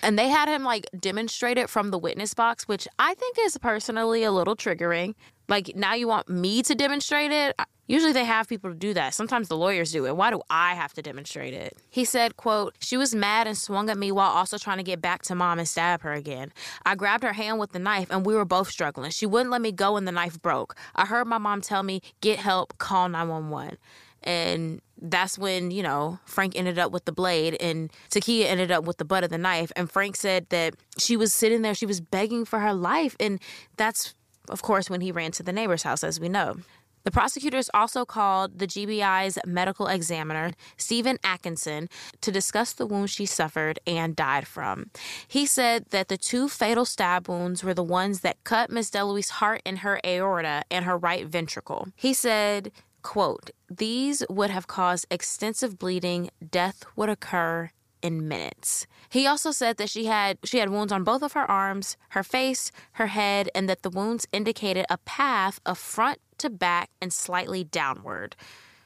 and 0.01 0.19
they 0.19 0.27
had 0.27 0.49
him 0.49 0.65
like 0.65 0.85
demonstrate 0.99 1.57
it 1.57 1.69
from 1.69 1.91
the 1.91 1.97
witness 1.97 2.33
box, 2.33 2.67
which 2.67 2.89
I 2.99 3.13
think 3.13 3.37
is 3.39 3.57
personally 3.57 4.23
a 4.23 4.33
little 4.33 4.57
triggering. 4.57 5.15
Like 5.47 5.75
now 5.75 5.93
you 5.93 6.07
want 6.07 6.29
me 6.29 6.61
to 6.63 6.75
demonstrate 6.75 7.31
it? 7.31 7.55
Usually 7.85 8.13
they 8.13 8.23
have 8.23 8.47
people 8.47 8.69
to 8.69 8.75
do 8.75 8.93
that. 8.93 9.13
Sometimes 9.13 9.49
the 9.49 9.57
lawyers 9.57 9.91
do 9.91 10.05
it. 10.05 10.15
Why 10.15 10.31
do 10.31 10.41
I 10.49 10.73
have 10.73 10.93
to 10.93 11.01
demonstrate 11.01 11.53
it? 11.53 11.75
He 11.89 12.05
said, 12.05 12.37
quote, 12.37 12.75
She 12.79 12.95
was 12.95 13.13
mad 13.13 13.45
and 13.45 13.57
swung 13.57 13.89
at 13.89 13.97
me 13.97 14.11
while 14.11 14.31
also 14.31 14.57
trying 14.57 14.77
to 14.77 14.83
get 14.83 15.01
back 15.01 15.23
to 15.23 15.35
mom 15.35 15.59
and 15.59 15.67
stab 15.67 16.01
her 16.01 16.13
again. 16.13 16.53
I 16.85 16.95
grabbed 16.95 17.23
her 17.23 17.33
hand 17.33 17.59
with 17.59 17.73
the 17.73 17.79
knife 17.79 18.07
and 18.09 18.25
we 18.25 18.35
were 18.35 18.45
both 18.45 18.69
struggling. 18.69 19.11
She 19.11 19.25
wouldn't 19.25 19.51
let 19.51 19.61
me 19.61 19.73
go 19.73 19.97
and 19.97 20.07
the 20.07 20.13
knife 20.13 20.41
broke. 20.41 20.75
I 20.95 21.05
heard 21.05 21.27
my 21.27 21.37
mom 21.37 21.59
tell 21.59 21.83
me, 21.83 22.01
get 22.21 22.39
help, 22.39 22.77
call 22.77 23.09
911. 23.09 23.77
And 24.23 24.81
that's 25.01 25.37
when, 25.37 25.69
you 25.71 25.83
know, 25.83 26.19
Frank 26.25 26.55
ended 26.55 26.79
up 26.79 26.93
with 26.93 27.03
the 27.03 27.11
blade 27.11 27.57
and 27.59 27.91
Takeyia 28.09 28.45
ended 28.45 28.71
up 28.71 28.85
with 28.85 28.97
the 28.97 29.05
butt 29.05 29.25
of 29.25 29.29
the 29.29 29.37
knife. 29.37 29.73
And 29.75 29.91
Frank 29.91 30.15
said 30.15 30.47
that 30.49 30.75
she 30.97 31.17
was 31.17 31.33
sitting 31.33 31.61
there, 31.61 31.75
she 31.75 31.85
was 31.85 31.99
begging 31.99 32.45
for 32.45 32.59
her 32.59 32.73
life. 32.73 33.17
And 33.19 33.41
that's, 33.75 34.15
of 34.53 34.61
course, 34.61 34.89
when 34.89 35.01
he 35.01 35.11
ran 35.11 35.31
to 35.31 35.43
the 35.43 35.51
neighbor's 35.51 35.83
house, 35.83 36.03
as 36.03 36.19
we 36.19 36.29
know. 36.29 36.57
The 37.03 37.11
prosecutors 37.11 37.69
also 37.73 38.05
called 38.05 38.59
the 38.59 38.67
GBI's 38.67 39.37
medical 39.45 39.87
examiner, 39.87 40.53
Stephen 40.77 41.17
Atkinson, 41.23 41.89
to 42.21 42.31
discuss 42.31 42.71
the 42.71 42.85
wounds 42.85 43.11
she 43.11 43.25
suffered 43.25 43.79
and 43.85 44.15
died 44.15 44.47
from. 44.47 44.89
He 45.27 45.45
said 45.45 45.87
that 45.89 46.07
the 46.07 46.17
two 46.17 46.47
fatal 46.47 46.85
stab 46.85 47.27
wounds 47.27 47.61
were 47.63 47.73
the 47.73 47.83
ones 47.83 48.21
that 48.21 48.41
cut 48.45 48.69
Miss 48.69 48.89
Deloise's 48.89 49.31
heart 49.31 49.61
in 49.65 49.77
her 49.77 49.99
aorta 50.05 50.63
and 50.71 50.85
her 50.85 50.97
right 50.97 51.25
ventricle. 51.27 51.89
He 51.95 52.13
said, 52.13 52.71
quote, 53.01 53.51
these 53.69 54.23
would 54.29 54.49
have 54.49 54.67
caused 54.67 55.05
extensive 55.11 55.77
bleeding, 55.77 56.29
death 56.51 56.85
would 56.95 57.09
occur 57.09 57.71
in 58.01 58.27
minutes. 58.27 58.87
He 59.13 59.27
also 59.27 59.51
said 59.51 59.77
that 59.77 59.91
she 59.91 60.05
had 60.05 60.39
she 60.43 60.57
had 60.57 60.71
wounds 60.71 60.91
on 60.91 61.03
both 61.03 61.21
of 61.21 61.33
her 61.33 61.49
arms, 61.49 61.97
her 62.09 62.23
face, 62.23 62.71
her 62.93 63.05
head, 63.05 63.47
and 63.53 63.69
that 63.69 63.83
the 63.83 63.91
wounds 63.91 64.25
indicated 64.31 64.87
a 64.89 64.97
path 64.97 65.59
of 65.67 65.77
front 65.77 66.17
to 66.39 66.49
back 66.49 66.89
and 66.99 67.13
slightly 67.13 67.63
downward. 67.63 68.35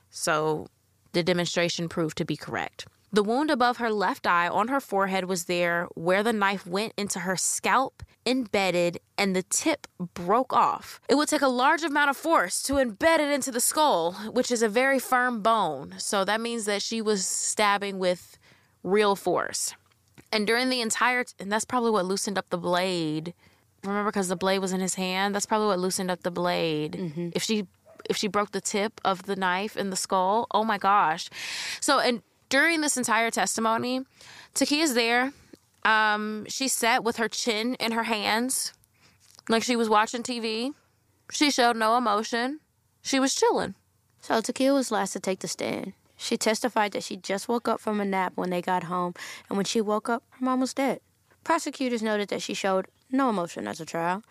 So 0.10 0.68
the 1.14 1.24
demonstration 1.24 1.88
proved 1.88 2.18
to 2.18 2.26
be 2.26 2.36
correct. 2.36 2.86
The 3.10 3.24
wound 3.24 3.50
above 3.50 3.78
her 3.78 3.90
left 3.90 4.28
eye 4.28 4.50
on 4.50 4.68
her 4.68 4.82
forehead 4.82 5.24
was 5.24 5.46
there 5.46 5.88
where 5.96 6.24
the 6.24 6.34
knife 6.34 6.68
went 6.68 6.92
into 6.98 7.20
her 7.20 7.38
scalp, 7.38 8.04
embedded, 8.26 9.00
and 9.18 9.34
the 9.34 9.44
tip 9.44 9.88
broke 10.14 10.52
off. 10.52 11.00
It 11.08 11.16
would 11.16 11.30
take 11.30 11.42
a 11.42 11.48
large 11.48 11.84
amount 11.84 12.10
of 12.10 12.18
force 12.18 12.62
to 12.64 12.74
embed 12.74 13.20
it 13.20 13.32
into 13.32 13.50
the 13.50 13.62
skull, 13.62 14.12
which 14.34 14.52
is 14.52 14.62
a 14.62 14.68
very 14.68 15.00
firm 15.00 15.42
bone. 15.42 15.96
So 16.00 16.26
that 16.26 16.42
means 16.42 16.66
that 16.66 16.82
she 16.82 17.02
was 17.02 17.26
stabbing 17.26 17.98
with 17.98 18.38
real 18.84 19.16
force. 19.16 19.74
And 20.32 20.46
during 20.46 20.70
the 20.70 20.82
entire, 20.82 21.26
and 21.40 21.52
that's 21.52 21.66
probably 21.66 21.92
what 21.92 22.06
loosened 22.06 22.38
up 22.38 22.50
the 22.50 22.58
blade. 22.58 23.34
Remember, 23.84 24.10
because 24.10 24.28
the 24.28 24.36
blade 24.36 24.60
was 24.60 24.74
in 24.74 24.82
his 24.82 24.96
hand. 24.96 25.34
That's 25.34 25.46
probably 25.46 25.68
what 25.68 25.80
loosened 25.80 26.12
up 26.12 26.24
the 26.24 26.32
blade. 26.32 26.96
If 27.34 27.44
she, 27.44 27.68
if 28.10 28.18
she 28.18 28.28
broke 28.28 28.52
the 28.52 28.62
tip 28.62 29.00
of 29.06 29.24
the 29.24 29.36
knife 29.36 29.78
in 29.78 29.90
the 29.90 29.96
skull, 29.96 30.48
oh 30.52 30.64
my 30.64 30.78
gosh. 30.78 31.30
So, 31.80 32.00
and 32.00 32.22
during 32.50 32.82
this 32.82 32.98
entire 32.98 33.32
testimony, 33.32 34.02
Takeyia's 34.56 34.94
there. 34.94 35.32
Um, 35.84 36.46
she 36.50 36.68
sat 36.68 37.04
with 37.04 37.18
her 37.18 37.30
chin 37.30 37.76
in 37.76 37.94
her 37.94 38.04
hands, 38.04 38.74
like 39.48 39.64
she 39.64 39.76
was 39.78 39.88
watching 39.90 40.24
TV. 40.24 40.74
She 41.32 41.52
showed 41.52 41.78
no 41.78 41.98
emotion. 41.98 42.60
She 43.02 43.20
was 43.20 43.34
chilling. 43.34 43.76
So 44.20 44.36
Takeyia 44.42 44.74
was 44.74 44.92
last 44.92 45.14
to 45.14 45.20
take 45.20 45.40
the 45.40 45.48
stand. 45.48 45.94
She 46.18 46.36
testified 46.36 46.92
that 46.92 47.04
she 47.04 47.16
just 47.16 47.48
woke 47.48 47.68
up 47.68 47.80
from 47.80 48.02
a 48.02 48.06
nap 48.06 48.34
when 48.36 48.50
they 48.50 48.62
got 48.62 48.84
home, 48.84 49.14
and 49.48 49.58
when 49.58 49.66
she 49.66 49.80
woke 49.80 50.10
up, 50.10 50.24
her 50.32 50.46
mom 50.46 50.60
was 50.60 50.74
dead. 50.74 51.00
Prosecutors 51.44 52.02
noted 52.02 52.30
that 52.30 52.42
she 52.42 52.54
showed 52.54 52.88
no 53.12 53.30
emotion 53.30 53.68
at 53.68 53.78
the 53.78 53.86
trial, 53.86 54.24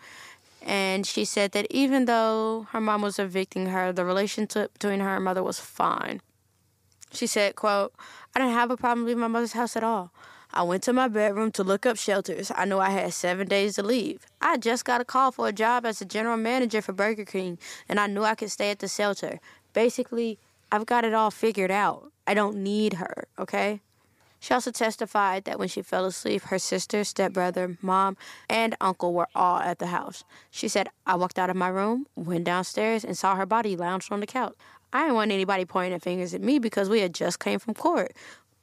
and 0.61 1.07
she 1.07 1.25
said 1.25 1.53
that 1.53 1.65
even 1.69 2.05
though 2.05 2.67
her 2.71 2.81
mom 2.81 3.01
was 3.01 3.17
evicting 3.17 3.67
her, 3.67 3.91
the 3.91 4.05
relationship 4.05 4.73
between 4.73 4.99
her 4.99 5.15
and 5.15 5.23
mother 5.23 5.41
was 5.41 5.59
fine. 5.59 6.21
She 7.11 7.25
said, 7.25 7.55
quote, 7.55 7.93
I 8.35 8.39
didn't 8.39 8.53
have 8.53 8.69
a 8.69 8.77
problem 8.77 9.07
leaving 9.07 9.21
my 9.21 9.27
mother's 9.27 9.53
house 9.53 9.77
at 9.77 9.83
all. 9.83 10.11
I 10.53 10.63
went 10.63 10.83
to 10.83 10.93
my 10.93 11.07
bedroom 11.07 11.51
to 11.53 11.63
look 11.63 11.85
up 11.85 11.97
shelters. 11.97 12.51
I 12.55 12.65
knew 12.65 12.79
I 12.79 12.89
had 12.89 13.13
seven 13.13 13.47
days 13.47 13.75
to 13.75 13.83
leave. 13.83 14.25
I 14.41 14.57
just 14.57 14.85
got 14.85 15.01
a 15.01 15.05
call 15.05 15.31
for 15.31 15.47
a 15.47 15.53
job 15.53 15.85
as 15.85 16.01
a 16.01 16.05
general 16.05 16.37
manager 16.37 16.81
for 16.81 16.93
Burger 16.93 17.25
King, 17.25 17.57
and 17.87 17.99
I 17.99 18.07
knew 18.07 18.23
I 18.23 18.35
could 18.35 18.51
stay 18.51 18.71
at 18.71 18.79
the 18.79 18.87
shelter. 18.87 19.39
Basically, 19.73 20.39
I've 20.71 20.85
got 20.85 21.05
it 21.05 21.13
all 21.13 21.31
figured 21.31 21.71
out. 21.71 22.11
I 22.25 22.33
don't 22.33 22.57
need 22.57 22.93
her, 22.93 23.27
okay? 23.39 23.81
She 24.39 24.53
also 24.53 24.71
testified 24.71 25.45
that 25.45 25.57
when 25.57 25.67
she 25.67 25.81
fell 25.81 26.05
asleep, 26.05 26.43
her 26.43 26.59
sister, 26.59 27.03
stepbrother, 27.03 27.77
mom, 27.81 28.17
and 28.49 28.75
uncle 28.79 29.13
were 29.13 29.27
all 29.33 29.59
at 29.59 29.79
the 29.79 29.87
house. 29.87 30.23
She 30.51 30.67
said, 30.67 30.89
I 31.05 31.15
walked 31.15 31.39
out 31.39 31.49
of 31.49 31.55
my 31.55 31.69
room, 31.69 32.05
went 32.15 32.43
downstairs, 32.43 33.03
and 33.03 33.17
saw 33.17 33.35
her 33.35 33.45
body 33.45 33.75
lounged 33.75 34.11
on 34.11 34.19
the 34.19 34.27
couch. 34.27 34.53
I 34.93 35.01
didn't 35.01 35.15
want 35.15 35.31
anybody 35.31 35.65
pointing 35.65 35.99
fingers 35.99 36.33
at 36.33 36.41
me 36.41 36.59
because 36.59 36.89
we 36.89 37.01
had 37.01 37.13
just 37.13 37.39
came 37.39 37.59
from 37.59 37.73
court. 37.73 38.13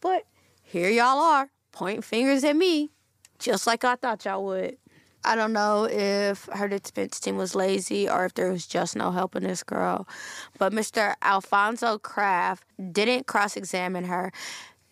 But 0.01 0.25
here 0.63 0.91
y'all 0.91 1.19
are, 1.19 1.51
pointing 1.73 2.03
fingers 2.03 2.45
at 2.45 2.57
me, 2.57 2.91
just 3.39 3.67
like 3.67 3.85
I 3.85 3.97
thought 3.97 4.25
y'all 4.25 4.45
would. 4.45 4.77
I 5.25 5.35
don't 5.35 5.53
know 5.53 5.85
if 5.91 6.45
her 6.53 6.69
defense 6.69 7.19
team 7.21 7.37
was 7.37 7.55
lazy 7.55 8.09
or 8.09 8.25
if 8.25 8.35
there 8.35 8.51
was 8.51 8.67
just 8.67 8.95
no 8.97 9.11
helping 9.11 9.43
this 9.43 9.63
girl. 9.63 10.07
But 10.59 10.73
Mr. 10.73 11.15
Alfonso 11.23 11.99
Kraft 11.99 12.65
didn't 12.93 13.27
cross 13.27 13.57
examine 13.57 14.05
her, 14.05 14.33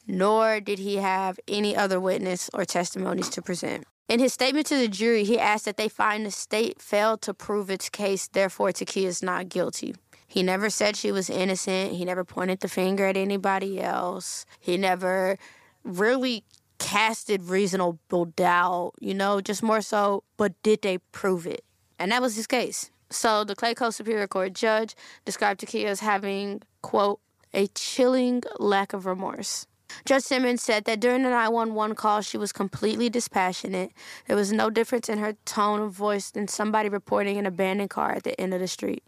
nor 0.06 0.60
did 0.60 0.78
he 0.78 0.96
have 0.96 1.38
any 1.46 1.76
other 1.76 2.00
witness 2.00 2.50
or 2.54 2.64
testimonies 2.64 3.28
to 3.30 3.42
present. 3.42 3.84
In 4.08 4.20
his 4.20 4.32
statement 4.32 4.66
to 4.66 4.76
the 4.76 4.88
jury, 4.88 5.24
he 5.24 5.38
asked 5.38 5.64
that 5.64 5.76
they 5.76 5.88
find 5.88 6.26
the 6.26 6.30
state 6.30 6.82
failed 6.82 7.22
to 7.22 7.32
prove 7.32 7.70
its 7.70 7.88
case, 7.88 8.28
therefore, 8.28 8.70
Takeyia 8.70 9.06
is 9.06 9.22
not 9.22 9.48
guilty. 9.48 9.94
He 10.26 10.42
never 10.42 10.70
said 10.70 10.96
she 10.96 11.12
was 11.12 11.28
innocent. 11.28 11.92
He 11.92 12.04
never 12.04 12.24
pointed 12.24 12.60
the 12.60 12.68
finger 12.68 13.06
at 13.06 13.16
anybody 13.16 13.80
else. 13.80 14.46
He 14.58 14.76
never 14.76 15.38
really 15.84 16.44
casted 16.82 17.44
reasonable 17.44 18.26
doubt, 18.36 18.92
you 19.00 19.14
know, 19.14 19.40
just 19.40 19.62
more 19.62 19.80
so, 19.80 20.24
but 20.36 20.52
did 20.62 20.82
they 20.82 20.98
prove 21.12 21.46
it? 21.46 21.64
And 21.98 22.10
that 22.12 22.20
was 22.20 22.36
his 22.36 22.46
case. 22.46 22.90
So 23.08 23.44
the 23.44 23.54
Clay 23.54 23.74
Coast 23.74 23.96
Superior 23.96 24.26
Court 24.26 24.52
judge 24.52 24.96
described 25.24 25.60
Takeyia 25.60 25.86
as 25.86 26.00
having, 26.00 26.62
quote, 26.82 27.20
a 27.54 27.68
chilling 27.68 28.42
lack 28.58 28.92
of 28.92 29.06
remorse. 29.06 29.66
Judge 30.06 30.24
Simmons 30.24 30.62
said 30.62 30.84
that 30.86 31.00
during 31.00 31.22
the 31.22 31.28
911 31.28 31.94
call, 31.96 32.22
she 32.22 32.38
was 32.38 32.50
completely 32.50 33.10
dispassionate. 33.10 33.92
There 34.26 34.36
was 34.36 34.52
no 34.52 34.70
difference 34.70 35.08
in 35.08 35.18
her 35.18 35.34
tone 35.44 35.80
of 35.80 35.92
voice 35.92 36.30
than 36.30 36.48
somebody 36.48 36.88
reporting 36.88 37.36
an 37.36 37.46
abandoned 37.46 37.90
car 37.90 38.12
at 38.12 38.24
the 38.24 38.38
end 38.40 38.54
of 38.54 38.60
the 38.60 38.68
street. 38.68 39.04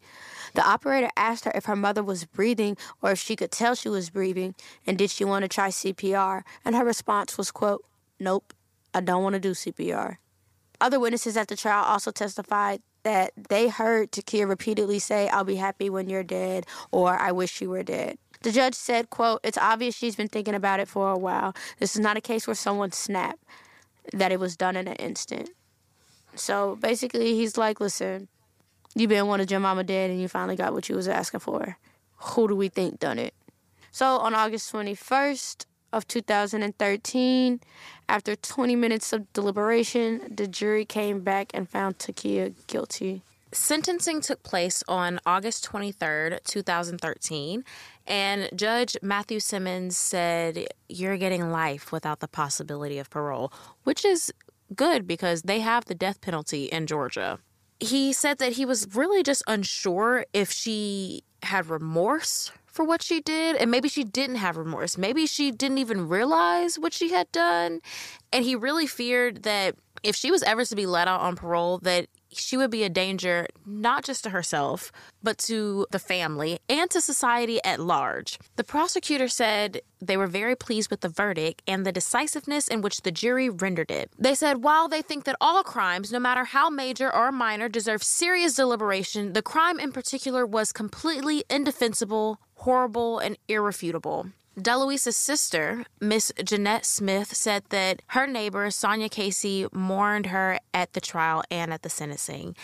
The 0.54 0.66
operator 0.66 1.10
asked 1.16 1.44
her 1.44 1.52
if 1.54 1.66
her 1.66 1.76
mother 1.76 2.02
was 2.02 2.24
breathing 2.24 2.76
or 3.02 3.12
if 3.12 3.18
she 3.18 3.36
could 3.36 3.50
tell 3.50 3.74
she 3.74 3.88
was 3.88 4.10
breathing 4.10 4.54
and 4.86 4.96
did 4.96 5.10
she 5.10 5.24
want 5.24 5.42
to 5.42 5.48
try 5.48 5.68
CPR, 5.68 6.42
and 6.64 6.74
her 6.74 6.84
response 6.84 7.36
was, 7.36 7.50
quote, 7.50 7.84
nope, 8.20 8.54
I 8.94 9.00
don't 9.00 9.22
want 9.22 9.34
to 9.34 9.40
do 9.40 9.50
CPR. 9.50 10.16
Other 10.80 11.00
witnesses 11.00 11.36
at 11.36 11.48
the 11.48 11.56
trial 11.56 11.84
also 11.84 12.10
testified 12.10 12.82
that 13.02 13.32
they 13.48 13.68
heard 13.68 14.12
Takeyia 14.12 14.48
repeatedly 14.48 14.98
say, 14.98 15.28
I'll 15.28 15.44
be 15.44 15.56
happy 15.56 15.90
when 15.90 16.08
you're 16.08 16.22
dead, 16.22 16.66
or 16.90 17.16
I 17.16 17.32
wish 17.32 17.60
you 17.60 17.70
were 17.70 17.82
dead. 17.82 18.18
The 18.42 18.52
judge 18.52 18.74
said, 18.74 19.10
quote, 19.10 19.40
it's 19.42 19.58
obvious 19.58 19.94
she's 19.94 20.16
been 20.16 20.28
thinking 20.28 20.54
about 20.54 20.80
it 20.80 20.88
for 20.88 21.10
a 21.10 21.18
while. 21.18 21.54
This 21.78 21.94
is 21.94 22.00
not 22.00 22.16
a 22.16 22.20
case 22.20 22.46
where 22.46 22.54
someone 22.54 22.92
snapped, 22.92 23.42
that 24.12 24.32
it 24.32 24.40
was 24.40 24.56
done 24.56 24.76
in 24.76 24.88
an 24.88 24.96
instant. 24.96 25.50
So 26.34 26.76
basically, 26.76 27.34
he's 27.34 27.56
like, 27.56 27.80
listen, 27.80 28.28
you 28.94 29.08
been 29.08 29.26
wanting 29.26 29.48
your 29.48 29.60
mama 29.60 29.84
dead 29.84 30.10
and 30.10 30.20
you 30.20 30.28
finally 30.28 30.56
got 30.56 30.72
what 30.72 30.88
you 30.88 30.96
was 30.96 31.08
asking 31.08 31.40
for. 31.40 31.76
Who 32.16 32.48
do 32.48 32.54
we 32.54 32.68
think 32.68 33.00
done 33.00 33.18
it? 33.18 33.34
So 33.90 34.18
on 34.18 34.34
August 34.34 34.72
21st 34.72 35.66
of 35.92 36.06
2013, 36.08 37.60
after 38.08 38.36
20 38.36 38.76
minutes 38.76 39.12
of 39.12 39.32
deliberation, 39.32 40.20
the 40.34 40.46
jury 40.46 40.84
came 40.84 41.20
back 41.20 41.50
and 41.54 41.68
found 41.68 41.98
Takeyia 41.98 42.54
guilty. 42.66 43.22
Sentencing 43.52 44.20
took 44.20 44.42
place 44.42 44.82
on 44.88 45.20
August 45.24 45.64
23rd, 45.70 46.42
2013, 46.42 47.64
and 48.06 48.48
Judge 48.56 48.96
Matthew 49.00 49.38
Simmons 49.38 49.96
said, 49.96 50.66
You're 50.88 51.16
getting 51.16 51.50
life 51.50 51.92
without 51.92 52.18
the 52.18 52.26
possibility 52.26 52.98
of 52.98 53.10
parole, 53.10 53.52
which 53.84 54.04
is 54.04 54.32
good 54.74 55.06
because 55.06 55.42
they 55.42 55.60
have 55.60 55.84
the 55.84 55.94
death 55.94 56.20
penalty 56.20 56.64
in 56.64 56.88
Georgia. 56.88 57.38
He 57.84 58.12
said 58.12 58.38
that 58.38 58.52
he 58.52 58.64
was 58.64 58.88
really 58.94 59.22
just 59.22 59.42
unsure 59.46 60.24
if 60.32 60.50
she 60.50 61.22
had 61.42 61.68
remorse 61.68 62.50
for 62.66 62.84
what 62.84 63.02
she 63.02 63.20
did, 63.20 63.56
and 63.56 63.70
maybe 63.70 63.88
she 63.88 64.02
didn't 64.02 64.36
have 64.36 64.56
remorse. 64.56 64.98
Maybe 64.98 65.26
she 65.26 65.52
didn't 65.52 65.78
even 65.78 66.08
realize 66.08 66.78
what 66.78 66.92
she 66.92 67.12
had 67.12 67.30
done. 67.30 67.80
And 68.32 68.44
he 68.44 68.56
really 68.56 68.86
feared 68.86 69.44
that 69.44 69.76
if 70.02 70.16
she 70.16 70.30
was 70.30 70.42
ever 70.42 70.64
to 70.64 70.74
be 70.74 70.86
let 70.86 71.06
out 71.06 71.20
on 71.20 71.36
parole, 71.36 71.78
that 71.78 72.08
she 72.38 72.56
would 72.56 72.70
be 72.70 72.84
a 72.84 72.88
danger 72.88 73.46
not 73.66 74.04
just 74.04 74.24
to 74.24 74.30
herself, 74.30 74.92
but 75.22 75.38
to 75.38 75.86
the 75.90 75.98
family 75.98 76.58
and 76.68 76.90
to 76.90 77.00
society 77.00 77.62
at 77.64 77.80
large. 77.80 78.38
The 78.56 78.64
prosecutor 78.64 79.28
said 79.28 79.80
they 80.00 80.16
were 80.16 80.26
very 80.26 80.54
pleased 80.54 80.90
with 80.90 81.00
the 81.00 81.08
verdict 81.08 81.62
and 81.66 81.84
the 81.84 81.92
decisiveness 81.92 82.68
in 82.68 82.82
which 82.82 83.02
the 83.02 83.10
jury 83.10 83.48
rendered 83.48 83.90
it. 83.90 84.10
They 84.18 84.34
said 84.34 84.62
while 84.62 84.88
they 84.88 85.02
think 85.02 85.24
that 85.24 85.36
all 85.40 85.62
crimes, 85.62 86.12
no 86.12 86.18
matter 86.18 86.44
how 86.44 86.68
major 86.70 87.14
or 87.14 87.32
minor, 87.32 87.68
deserve 87.68 88.02
serious 88.02 88.54
deliberation, 88.54 89.32
the 89.32 89.42
crime 89.42 89.80
in 89.80 89.92
particular 89.92 90.44
was 90.44 90.72
completely 90.72 91.44
indefensible, 91.48 92.38
horrible, 92.54 93.18
and 93.18 93.38
irrefutable. 93.48 94.26
Deloise's 94.58 95.16
sister, 95.16 95.84
Miss 96.00 96.32
Jeanette 96.44 96.86
Smith, 96.86 97.34
said 97.34 97.64
that 97.70 98.02
her 98.08 98.26
neighbor, 98.26 98.70
Sonia 98.70 99.08
Casey, 99.08 99.66
mourned 99.72 100.26
her 100.26 100.58
at 100.72 100.92
the 100.92 101.00
trial 101.00 101.42
and 101.50 101.72
at 101.72 101.82
the 101.82 101.90
sentencing. 101.90 102.54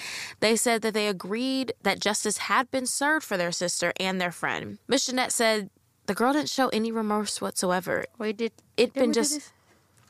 They 0.40 0.56
said 0.56 0.82
that 0.82 0.94
they 0.94 1.08
agreed 1.08 1.72
that 1.82 2.00
justice 2.00 2.38
had 2.38 2.70
been 2.70 2.86
served 2.86 3.24
for 3.24 3.36
their 3.36 3.52
sister 3.52 3.92
and 3.98 4.20
their 4.20 4.32
friend. 4.32 4.78
Miss 4.86 5.06
Jeanette 5.06 5.32
said 5.32 5.70
the 6.06 6.14
girl 6.14 6.32
didn't 6.32 6.48
show 6.50 6.68
any 6.68 6.92
remorse 6.92 7.40
whatsoever. 7.40 8.04
Wait, 8.18 8.36
did 8.36 8.52
It 8.76 8.94
did 8.94 9.00
been 9.00 9.10
we 9.10 9.14
just 9.14 9.52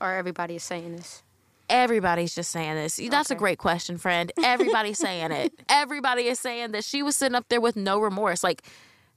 or 0.00 0.12
everybody 0.14 0.56
is 0.56 0.62
saying 0.62 0.96
this? 0.96 1.22
everybody's 1.68 2.34
just 2.34 2.50
saying 2.50 2.74
this. 2.74 3.00
That's 3.10 3.30
a 3.30 3.34
great 3.36 3.58
question, 3.58 3.96
friend. 3.96 4.32
Everybody's 4.42 4.98
saying 4.98 5.30
it. 5.30 5.52
Everybody 5.68 6.22
is 6.26 6.40
saying 6.40 6.72
that 6.72 6.82
she 6.84 7.02
was 7.02 7.16
sitting 7.16 7.36
up 7.36 7.48
there 7.48 7.60
with 7.60 7.76
no 7.76 8.00
remorse. 8.00 8.42
Like 8.42 8.62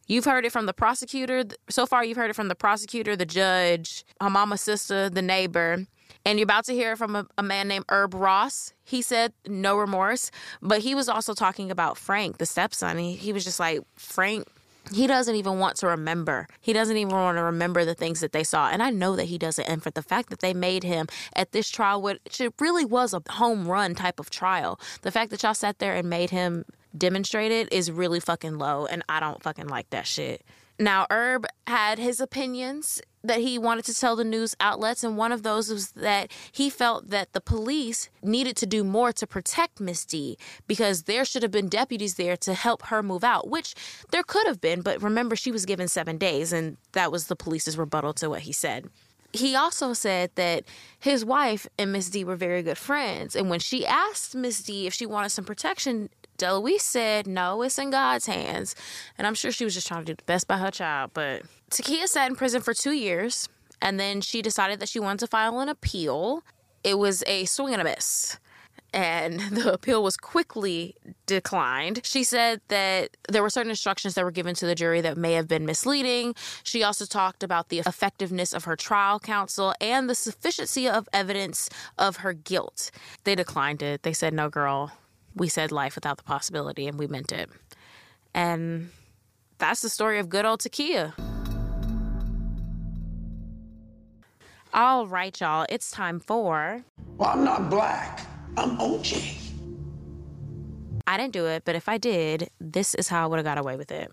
You've 0.07 0.25
heard 0.25 0.45
it 0.45 0.51
from 0.51 0.65
the 0.65 0.73
prosecutor. 0.73 1.45
So 1.69 1.85
far, 1.85 2.03
you've 2.03 2.17
heard 2.17 2.29
it 2.29 2.35
from 2.35 2.47
the 2.47 2.55
prosecutor, 2.55 3.15
the 3.15 3.25
judge, 3.25 4.05
her 4.19 4.29
mama's 4.29 4.61
sister, 4.61 5.09
the 5.09 5.21
neighbor. 5.21 5.85
And 6.25 6.39
you're 6.39 6.45
about 6.45 6.65
to 6.65 6.73
hear 6.73 6.93
it 6.93 6.97
from 6.97 7.15
a, 7.15 7.27
a, 7.37 7.43
man 7.43 7.67
named 7.67 7.85
Herb 7.89 8.13
Ross. 8.13 8.73
He 8.85 9.01
said 9.01 9.33
no 9.45 9.77
remorse, 9.77 10.31
but 10.61 10.79
he 10.79 10.95
was 10.95 11.09
also 11.09 11.33
talking 11.33 11.69
about 11.69 11.97
Frank, 11.97 12.37
the 12.37 12.45
stepson. 12.45 12.97
He, 12.97 13.15
he 13.15 13.33
was 13.33 13.43
just 13.43 13.59
like, 13.59 13.81
Frank, 13.95 14.47
he 14.91 15.07
doesn't 15.07 15.35
even 15.35 15.59
want 15.59 15.77
to 15.77 15.87
remember. 15.87 16.47
He 16.61 16.73
doesn't 16.73 16.95
even 16.95 17.13
want 17.13 17.37
to 17.37 17.43
remember 17.43 17.83
the 17.83 17.93
things 17.93 18.19
that 18.21 18.31
they 18.31 18.43
saw. 18.43 18.69
And 18.69 18.83
I 18.83 18.89
know 18.89 19.15
that 19.15 19.25
he 19.25 19.37
doesn't. 19.37 19.65
And 19.65 19.81
for 19.81 19.91
the 19.91 20.01
fact 20.01 20.29
that 20.29 20.39
they 20.39 20.53
made 20.53 20.83
him 20.83 21.07
at 21.35 21.51
this 21.51 21.69
trial, 21.69 22.01
which 22.01 22.39
it 22.39 22.53
really 22.59 22.85
was 22.85 23.13
a 23.13 23.21
home 23.29 23.67
run 23.67 23.95
type 23.95 24.19
of 24.19 24.29
trial, 24.29 24.79
the 25.01 25.11
fact 25.11 25.31
that 25.31 25.43
y'all 25.43 25.53
sat 25.53 25.79
there 25.79 25.95
and 25.95 26.09
made 26.09 26.29
him 26.29 26.65
demonstrated 26.97 27.67
is 27.71 27.91
really 27.91 28.19
fucking 28.19 28.57
low 28.57 28.85
and 28.85 29.03
I 29.09 29.19
don't 29.19 29.41
fucking 29.41 29.67
like 29.67 29.89
that 29.91 30.07
shit. 30.07 30.43
Now, 30.79 31.05
Herb 31.11 31.45
had 31.67 31.99
his 31.99 32.19
opinions 32.19 32.99
that 33.23 33.39
he 33.39 33.59
wanted 33.59 33.85
to 33.85 33.93
tell 33.93 34.15
the 34.15 34.23
news 34.23 34.55
outlets, 34.59 35.03
and 35.03 35.15
one 35.15 35.31
of 35.31 35.43
those 35.43 35.69
was 35.69 35.91
that 35.91 36.31
he 36.51 36.69
felt 36.69 37.09
that 37.11 37.31
the 37.33 37.39
police 37.39 38.09
needed 38.23 38.57
to 38.57 38.65
do 38.65 38.83
more 38.83 39.13
to 39.13 39.27
protect 39.27 39.79
Miss 39.79 40.03
D 40.03 40.35
because 40.67 41.03
there 41.03 41.23
should 41.25 41.43
have 41.43 41.51
been 41.51 41.69
deputies 41.69 42.15
there 42.15 42.35
to 42.37 42.55
help 42.55 42.87
her 42.87 43.03
move 43.03 43.23
out, 43.23 43.49
which 43.49 43.75
there 44.11 44.23
could 44.23 44.47
have 44.47 44.59
been, 44.59 44.81
but 44.81 45.01
remember, 45.01 45.35
she 45.35 45.51
was 45.51 45.65
given 45.65 45.87
seven 45.87 46.17
days, 46.17 46.51
and 46.51 46.77
that 46.93 47.11
was 47.11 47.27
the 47.27 47.35
police's 47.35 47.77
rebuttal 47.77 48.13
to 48.13 48.29
what 48.29 48.41
he 48.41 48.51
said. 48.51 48.89
he 49.31 49.55
also 49.55 49.93
said 49.93 50.31
that 50.35 50.63
his 50.99 51.25
wife 51.25 51.67
and 51.77 51.91
Miss 51.91 52.09
D 52.09 52.23
were 52.23 52.35
very 52.35 52.61
good 52.61 52.77
friends. 52.77 53.35
And 53.35 53.49
when 53.49 53.59
she 53.59 53.85
asked 53.85 54.35
Miss 54.35 54.61
D 54.61 54.85
if 54.85 54.93
she 54.93 55.05
wanted 55.05 55.29
some 55.29 55.45
protection, 55.45 56.09
Deloise 56.43 56.81
said, 56.81 57.27
no, 57.27 57.61
it's 57.61 57.79
in 57.79 57.89
God's 57.89 58.25
hands. 58.25 58.75
And 59.17 59.25
I'm 59.25 59.35
sure 59.35 59.51
she 59.51 59.63
was 59.63 59.73
just 59.73 59.87
trying 59.87 60.01
to 60.01 60.13
do 60.13 60.15
the 60.15 60.23
best 60.23 60.47
by 60.47 60.57
her 60.57 60.71
child. 60.71 61.11
But 61.13 61.43
Takeyia 61.71 62.07
sat 62.07 62.29
in 62.29 62.35
prison 62.35 62.61
for 62.61 62.73
two 62.73 62.91
years. 62.91 63.49
And 63.81 63.99
then 63.99 64.21
she 64.21 64.41
decided 64.41 64.79
that 64.79 64.89
she 64.89 64.99
wanted 64.99 65.19
to 65.19 65.27
file 65.27 65.59
an 65.59 65.69
appeal. 65.69 66.43
It 66.83 66.97
was 66.97 67.23
a 67.27 67.45
swing 67.45 67.73
and 67.73 67.81
a 67.81 67.85
miss 67.85 68.37
and 68.93 69.39
the 69.51 69.73
appeal 69.73 70.03
was 70.03 70.15
quickly 70.15 70.95
declined. 71.25 72.01
She 72.03 72.23
said 72.23 72.61
that 72.67 73.17
there 73.27 73.41
were 73.41 73.49
certain 73.49 73.71
instructions 73.71 74.13
that 74.13 74.23
were 74.23 74.31
given 74.31 74.55
to 74.55 74.65
the 74.65 74.75
jury 74.75 75.01
that 75.01 75.17
may 75.17 75.33
have 75.33 75.47
been 75.47 75.65
misleading. 75.65 76.35
She 76.63 76.83
also 76.83 77.05
talked 77.05 77.43
about 77.43 77.69
the 77.69 77.79
effectiveness 77.79 78.53
of 78.53 78.65
her 78.65 78.75
trial 78.75 79.19
counsel 79.19 79.73
and 79.81 80.09
the 80.09 80.15
sufficiency 80.15 80.87
of 80.87 81.09
evidence 81.11 81.69
of 81.97 82.17
her 82.17 82.33
guilt. 82.33 82.91
They 83.23 83.35
declined 83.35 83.81
it. 83.81 84.03
They 84.03 84.13
said, 84.13 84.33
No, 84.33 84.49
girl, 84.49 84.91
we 85.35 85.47
said 85.47 85.71
life 85.71 85.95
without 85.95 86.17
the 86.17 86.23
possibility, 86.23 86.87
and 86.87 86.97
we 86.97 87.07
meant 87.07 87.31
it. 87.31 87.49
And 88.33 88.89
that's 89.57 89.81
the 89.81 89.89
story 89.89 90.19
of 90.19 90.29
good 90.29 90.45
old 90.45 90.61
Takeyia. 90.61 91.13
All 94.73 95.05
right, 95.05 95.39
y'all, 95.39 95.65
it's 95.69 95.91
time 95.91 96.19
for. 96.19 96.83
Well, 97.17 97.29
I'm 97.29 97.43
not 97.43 97.69
black. 97.69 98.25
I'm 98.57 98.77
OJ. 98.77 99.39
I 101.05 101.17
didn't 101.17 101.33
do 101.33 101.45
it, 101.45 101.63
but 101.65 101.75
if 101.75 101.87
I 101.89 101.97
did, 101.97 102.49
this 102.59 102.95
is 102.95 103.07
how 103.07 103.23
I 103.23 103.27
would 103.27 103.37
have 103.37 103.45
got 103.45 103.57
away 103.57 103.75
with 103.75 103.91
it. 103.91 104.11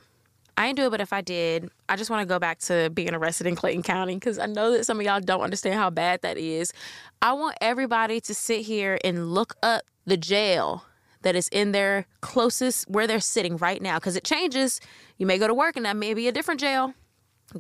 I 0.59 0.67
didn't 0.67 0.77
do 0.77 0.87
it, 0.87 0.91
but 0.91 1.01
if 1.01 1.15
I 1.15 1.23
did, 1.23 1.71
I 1.89 1.97
just 1.97 2.11
want 2.11 2.21
to 2.21 2.27
go 2.27 2.39
back 2.39 2.59
to 2.61 2.91
being 2.91 3.15
arrested 3.15 3.47
in 3.47 3.57
Clayton 3.57 3.83
County 3.83 4.17
because 4.17 4.39
I 4.39 4.45
know 4.45 4.73
that 4.73 4.85
some 4.85 5.01
of 5.01 5.07
y'all 5.07 5.21
don't 5.21 5.41
understand 5.41 5.77
how 5.77 5.89
bad 5.89 6.21
that 6.21 6.37
is. 6.37 6.75
I 7.23 7.33
want 7.33 7.57
everybody 7.63 8.21
to 8.21 8.35
sit 8.35 8.63
here 8.67 8.99
and 9.03 9.33
look 9.33 9.55
up 9.63 9.85
the 10.05 10.19
jail 10.19 10.85
that 11.23 11.37
is 11.37 11.49
in 11.49 11.73
their 11.73 12.07
closest 12.21 12.89
where 12.89 13.07
they're 13.07 13.21
sitting 13.21 13.57
right 13.57 13.81
now 13.81 13.99
because 13.99 14.17
it 14.17 14.25
changes. 14.25 14.81
You 15.19 15.27
may 15.27 15.39
go 15.39 15.47
to 15.47 15.55
work 15.55 15.77
and 15.77 15.85
that 15.85 15.97
may 15.97 16.15
be 16.15 16.29
a 16.29 16.33
different 16.33 16.61
jail. 16.61 16.95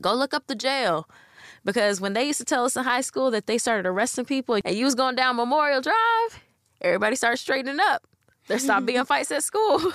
Go 0.00 0.14
look 0.14 0.34
up 0.34 0.46
the 0.46 0.54
jail 0.54 1.08
because 1.64 2.00
when 2.00 2.12
they 2.12 2.24
used 2.24 2.38
to 2.38 2.44
tell 2.44 2.64
us 2.64 2.76
in 2.76 2.84
high 2.84 3.00
school 3.00 3.30
that 3.30 3.46
they 3.46 3.58
started 3.58 3.86
arresting 3.86 4.24
people 4.24 4.58
and 4.64 4.76
you 4.76 4.84
was 4.84 4.94
going 4.94 5.16
down 5.16 5.36
Memorial 5.36 5.80
Drive, 5.80 6.40
everybody 6.80 7.16
started 7.16 7.38
straightening 7.38 7.80
up. 7.80 8.06
There 8.46 8.58
stopped 8.58 8.86
being 8.86 9.04
fights 9.06 9.30
at 9.30 9.44
school. 9.44 9.92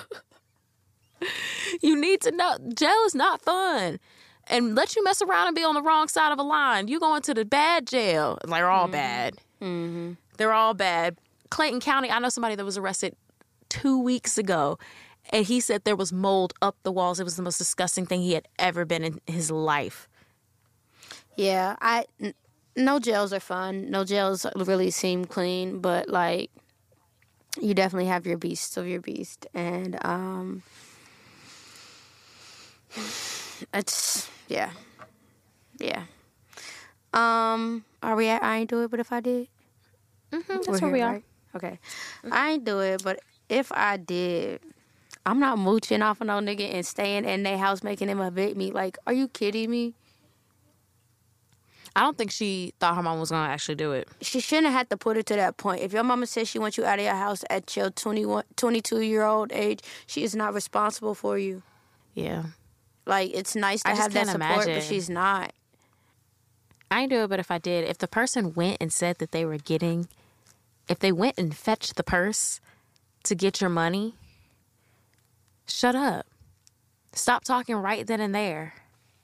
you 1.82 2.00
need 2.00 2.22
to 2.22 2.32
know 2.32 2.58
jail 2.74 3.04
is 3.06 3.16
not 3.16 3.42
fun. 3.42 4.00
And 4.48 4.76
let 4.76 4.96
you 4.96 5.04
mess 5.04 5.24
around 5.24 5.48
and 5.48 5.56
be 5.56 5.64
on 5.64 5.74
the 5.74 5.82
wrong 5.82 6.08
side 6.08 6.32
of 6.32 6.38
a 6.38 6.44
line. 6.44 6.88
You 6.88 7.00
go 7.00 7.16
into 7.16 7.34
the 7.34 7.46
bad 7.46 7.88
jail. 7.88 8.38
They're 8.48 8.70
all 8.70 8.88
bad. 8.88 9.38
Mm-hmm. 9.60 10.14
They're 10.38 10.54
all 10.54 10.76
bad. 10.76 11.18
Clayton 11.50 11.80
County, 11.80 12.12
I 12.12 12.20
know 12.20 12.30
somebody 12.30 12.54
that 12.54 12.64
was 12.64 12.78
arrested 12.78 13.16
two 13.82 14.00
weeks 14.00 14.38
ago, 14.38 14.78
and 15.32 15.46
he 15.46 15.60
said 15.60 15.84
there 15.84 15.96
was 15.96 16.14
mold 16.14 16.54
up 16.62 16.76
the 16.84 16.92
walls. 16.92 17.20
It 17.20 17.24
was 17.24 17.36
the 17.36 17.42
most 17.44 17.58
disgusting 17.58 18.06
thing 18.06 18.22
he 18.22 18.34
had 18.34 18.48
ever 18.60 18.86
been 18.86 19.04
in 19.04 19.20
his 19.28 19.50
life. 19.52 20.08
Yeah, 21.36 21.76
I 21.82 22.06
n- 22.22 22.34
no 22.76 23.00
jails 23.00 23.34
are 23.34 23.40
fun. 23.40 23.90
No 23.90 24.04
jails 24.04 24.46
really 24.56 24.92
seem 24.92 25.26
clean, 25.26 25.80
but 25.80 26.10
like 26.10 26.52
you 27.60 27.74
definitely 27.74 28.08
have 28.08 28.26
your 28.26 28.38
beasts 28.38 28.78
of 28.78 28.88
your 28.88 29.02
beast, 29.02 29.48
and 29.54 29.98
um, 30.06 30.64
it's 33.74 34.30
yeah, 34.48 34.72
yeah. 35.80 36.04
Um, 37.14 37.86
are 38.04 38.16
we 38.16 38.28
at? 38.28 38.44
I 38.44 38.58
ain't 38.58 38.70
do 38.70 38.84
it, 38.84 38.92
but 38.92 39.00
if 39.00 39.12
I 39.12 39.20
did, 39.22 39.48
Mm-hmm, 40.32 40.44
that's 40.48 40.68
We're 40.68 40.80
where 40.80 40.90
here, 40.90 40.94
we 40.94 41.02
are. 41.02 41.14
right? 41.14 41.24
Okay, 41.56 41.80
I 42.30 42.52
ain't 42.52 42.66
do 42.66 42.80
it, 42.82 43.02
but 43.04 43.20
if 43.50 43.72
I 43.72 43.98
did. 43.98 44.62
I'm 45.26 45.40
not 45.40 45.58
mooching 45.58 46.04
off 46.04 46.22
of 46.22 46.28
no 46.28 46.34
nigga 46.34 46.72
and 46.72 46.86
staying 46.86 47.26
in 47.26 47.44
their 47.44 47.58
house 47.58 47.82
making 47.82 48.08
them 48.08 48.22
evict 48.22 48.56
me. 48.56 48.72
Like, 48.72 48.98
are 49.08 49.14
you 49.14 49.28
kidding 49.28 49.72
me? 49.72 49.96
I 51.96 52.02
don't 52.02 52.18
think 52.18 52.30
she 52.30 52.74
thought 52.80 52.96
her 52.96 53.02
mom 53.02 53.20
was 53.20 53.32
gonna 53.32 53.50
actually 53.52 53.76
do 53.76 53.94
it. 53.94 54.08
she 54.22 54.42
shouldn't 54.42 54.68
have 54.68 54.76
had 54.76 54.90
to 54.90 54.98
put 54.98 55.16
it 55.16 55.26
to 55.28 55.36
that 55.36 55.56
point. 55.56 55.82
If 55.82 55.94
your 55.94 56.04
mama 56.04 56.28
says 56.28 56.50
she 56.50 56.60
wants 56.60 56.78
you 56.78 56.84
out 56.86 57.00
of 57.00 57.06
your 57.06 57.16
house 57.16 57.44
at 57.50 57.76
your 57.76 57.90
21, 57.90 58.44
22 58.58 59.02
year 59.02 59.24
old 59.24 59.52
age, 59.54 59.80
she 60.06 60.24
is 60.24 60.36
not 60.36 60.54
responsible 60.54 61.16
for 61.16 61.38
you. 61.40 61.64
Yeah. 62.14 62.44
Like 63.06 63.32
it's 63.34 63.56
nice 63.56 63.82
to 63.84 63.92
I 63.92 63.96
have 63.96 64.14
that 64.14 64.28
support, 64.28 64.66
but 64.66 64.84
she's 64.84 65.10
not. 65.10 65.54
I 66.92 67.02
ain't 67.02 67.12
do 67.12 67.24
it, 67.24 67.30
but 67.30 67.40
if 67.40 67.50
I 67.50 67.60
did, 67.60 67.88
if 67.88 67.98
the 67.98 68.08
person 68.08 68.54
went 68.54 68.78
and 68.82 68.92
said 68.92 69.18
that 69.20 69.32
they 69.32 69.46
were 69.46 69.58
getting, 69.58 70.08
if 70.90 71.00
they 71.00 71.12
went 71.12 71.38
and 71.38 71.56
fetched 71.56 71.96
the 71.96 72.04
purse 72.04 72.60
to 73.26 73.36
get 73.36 73.62
your 73.62 73.70
money, 73.70 74.16
shut 75.68 75.96
up. 75.96 76.26
Stop 77.14 77.44
talking 77.44 77.76
right 77.76 78.06
then 78.06 78.20
and 78.20 78.34
there. 78.34 78.74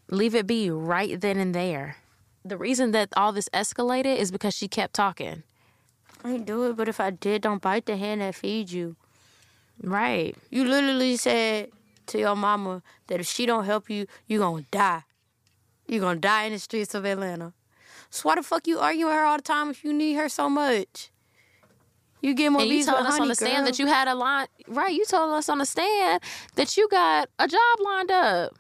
Leave 0.09 0.35
it 0.35 0.47
be 0.47 0.69
right 0.69 1.19
then 1.19 1.37
and 1.37 1.53
there. 1.55 1.97
The 2.43 2.57
reason 2.57 2.91
that 2.91 3.09
all 3.15 3.31
this 3.31 3.49
escalated 3.53 4.17
is 4.17 4.31
because 4.31 4.55
she 4.55 4.67
kept 4.67 4.93
talking. 4.93 5.43
I 6.23 6.31
ain't 6.31 6.45
do 6.45 6.69
it, 6.69 6.75
but 6.75 6.87
if 6.87 6.99
I 6.99 7.11
did, 7.11 7.43
don't 7.43 7.61
bite 7.61 7.85
the 7.85 7.97
hand 7.97 8.21
that 8.21 8.35
feeds 8.35 8.73
you. 8.73 8.95
Right. 9.81 10.35
You 10.49 10.65
literally 10.65 11.17
said 11.17 11.69
to 12.07 12.19
your 12.19 12.35
mama 12.35 12.81
that 13.07 13.19
if 13.19 13.27
she 13.27 13.45
don't 13.45 13.65
help 13.65 13.89
you, 13.89 14.07
you're 14.27 14.39
gonna 14.39 14.65
die. 14.71 15.03
You're 15.87 16.01
gonna 16.01 16.19
die 16.19 16.43
in 16.45 16.53
the 16.53 16.59
streets 16.59 16.93
of 16.93 17.05
Atlanta. 17.05 17.53
So 18.09 18.27
why 18.27 18.35
the 18.35 18.43
fuck 18.43 18.67
you 18.67 18.79
arguing 18.79 19.05
with 19.05 19.15
her 19.15 19.23
all 19.23 19.37
the 19.37 19.43
time 19.43 19.69
if 19.69 19.83
you 19.83 19.93
need 19.93 20.13
her 20.13 20.27
so 20.27 20.49
much? 20.49 21.10
You 22.21 22.35
get 22.35 22.51
more 22.51 22.61
and 22.61 22.69
you 22.69 22.85
told 22.85 22.99
us 22.99 23.13
honey, 23.13 23.23
on 23.23 23.27
the 23.29 23.35
stand 23.35 23.65
that 23.65 23.79
you 23.79 23.87
had 23.87 24.07
a 24.07 24.13
line. 24.15 24.47
Right. 24.67 24.93
You 24.93 25.05
told 25.05 25.33
us 25.33 25.49
on 25.49 25.57
the 25.57 25.65
stand 25.65 26.21
that 26.55 26.77
you 26.77 26.87
got 26.89 27.29
a 27.39 27.47
job 27.47 27.79
lined 27.83 28.11
up. 28.11 28.55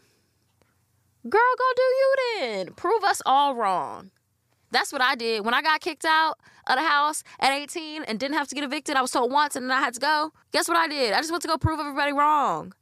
Girl, 1.29 1.55
go 1.57 1.65
do 1.75 1.81
you 1.83 2.15
then. 2.39 2.73
Prove 2.73 3.03
us 3.03 3.21
all 3.25 3.53
wrong. 3.55 4.09
That's 4.71 4.91
what 4.91 5.01
I 5.01 5.15
did. 5.15 5.45
When 5.45 5.53
I 5.53 5.61
got 5.61 5.81
kicked 5.81 6.05
out 6.05 6.39
of 6.65 6.77
the 6.77 6.81
house 6.81 7.23
at 7.39 7.53
18 7.53 8.03
and 8.03 8.19
didn't 8.19 8.37
have 8.37 8.47
to 8.47 8.55
get 8.55 8.63
evicted, 8.63 8.95
I 8.95 9.01
was 9.01 9.11
told 9.11 9.31
once 9.31 9.55
and 9.55 9.69
then 9.69 9.77
I 9.77 9.81
had 9.81 9.93
to 9.93 9.99
go. 9.99 10.31
Guess 10.51 10.67
what 10.67 10.77
I 10.77 10.87
did? 10.87 11.13
I 11.13 11.17
just 11.17 11.29
went 11.29 11.43
to 11.43 11.47
go 11.47 11.57
prove 11.57 11.79
everybody 11.79 12.13
wrong. 12.13 12.73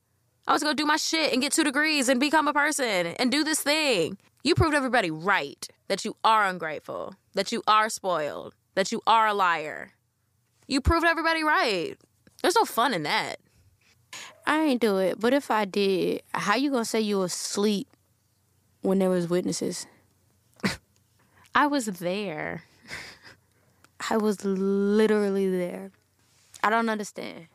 I 0.47 0.53
was 0.53 0.63
gonna 0.63 0.73
go 0.73 0.77
do 0.77 0.85
my 0.85 0.95
shit 0.95 1.33
and 1.33 1.41
get 1.41 1.51
two 1.51 1.63
degrees 1.63 2.07
and 2.07 2.19
become 2.19 2.47
a 2.47 2.53
person 2.53 3.07
and 3.07 3.31
do 3.31 3.43
this 3.43 3.61
thing. 3.61 4.17
You 4.43 4.55
proved 4.55 4.75
everybody 4.75 5.11
right 5.11 5.67
that 5.89 6.05
you 6.05 6.15
are 6.23 6.45
ungrateful, 6.45 7.15
that 7.33 7.51
you 7.51 7.61
are 7.67 7.89
spoiled, 7.89 8.55
that 8.75 8.91
you 8.91 9.01
are 9.05 9.27
a 9.27 9.33
liar. 9.33 9.91
You 10.69 10.81
proved 10.81 11.03
everybody 11.03 11.43
right. 11.43 11.95
There's 12.43 12.55
no 12.55 12.63
fun 12.63 12.93
in 12.93 13.01
that. 13.01 13.39
I 14.45 14.59
ain't 14.61 14.79
do 14.79 14.99
it, 14.99 15.19
but 15.19 15.33
if 15.33 15.49
I 15.49 15.65
did, 15.65 16.21
how 16.31 16.55
you 16.55 16.69
gonna 16.69 16.85
say 16.85 17.01
you 17.01 17.17
was 17.17 17.33
asleep 17.33 17.87
when 18.81 18.99
there 18.99 19.09
was 19.09 19.27
witnesses? 19.27 19.87
I 21.55 21.65
was 21.65 21.87
there. 21.87 22.65
I 24.11 24.17
was 24.17 24.45
literally 24.45 25.49
there. 25.49 25.89
I 26.63 26.69
don't 26.69 26.87
understand. 26.87 27.47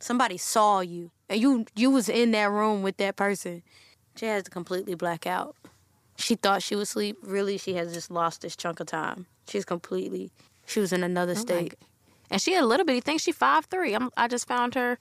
Somebody 0.00 0.36
saw 0.36 0.80
you, 0.80 1.12
and 1.28 1.40
you 1.40 1.64
you 1.76 1.90
was 1.90 2.08
in 2.08 2.32
that 2.32 2.50
room 2.50 2.82
with 2.82 2.96
that 2.96 3.14
person. 3.14 3.62
She 4.16 4.26
has 4.26 4.42
to 4.42 4.50
completely 4.50 4.96
black 4.96 5.28
out. 5.28 5.54
She 6.16 6.34
thought 6.34 6.64
she 6.64 6.74
was 6.74 6.88
asleep. 6.88 7.18
Really, 7.22 7.56
she 7.56 7.74
has 7.74 7.94
just 7.94 8.10
lost 8.10 8.42
this 8.42 8.56
chunk 8.56 8.80
of 8.80 8.88
time. 8.88 9.26
She's 9.46 9.64
completely. 9.64 10.32
She 10.66 10.80
was 10.80 10.92
in 10.92 11.04
another 11.04 11.32
oh 11.32 11.40
state. 11.40 11.76
And 12.32 12.40
she 12.40 12.54
had 12.54 12.64
a 12.64 12.66
little 12.66 12.86
bitty 12.86 13.00
thing. 13.00 13.18
She 13.18 13.30
five 13.30 13.66
three. 13.66 13.94
I'm, 13.94 14.10
I 14.16 14.26
just 14.26 14.48
found 14.48 14.74
her 14.74 14.98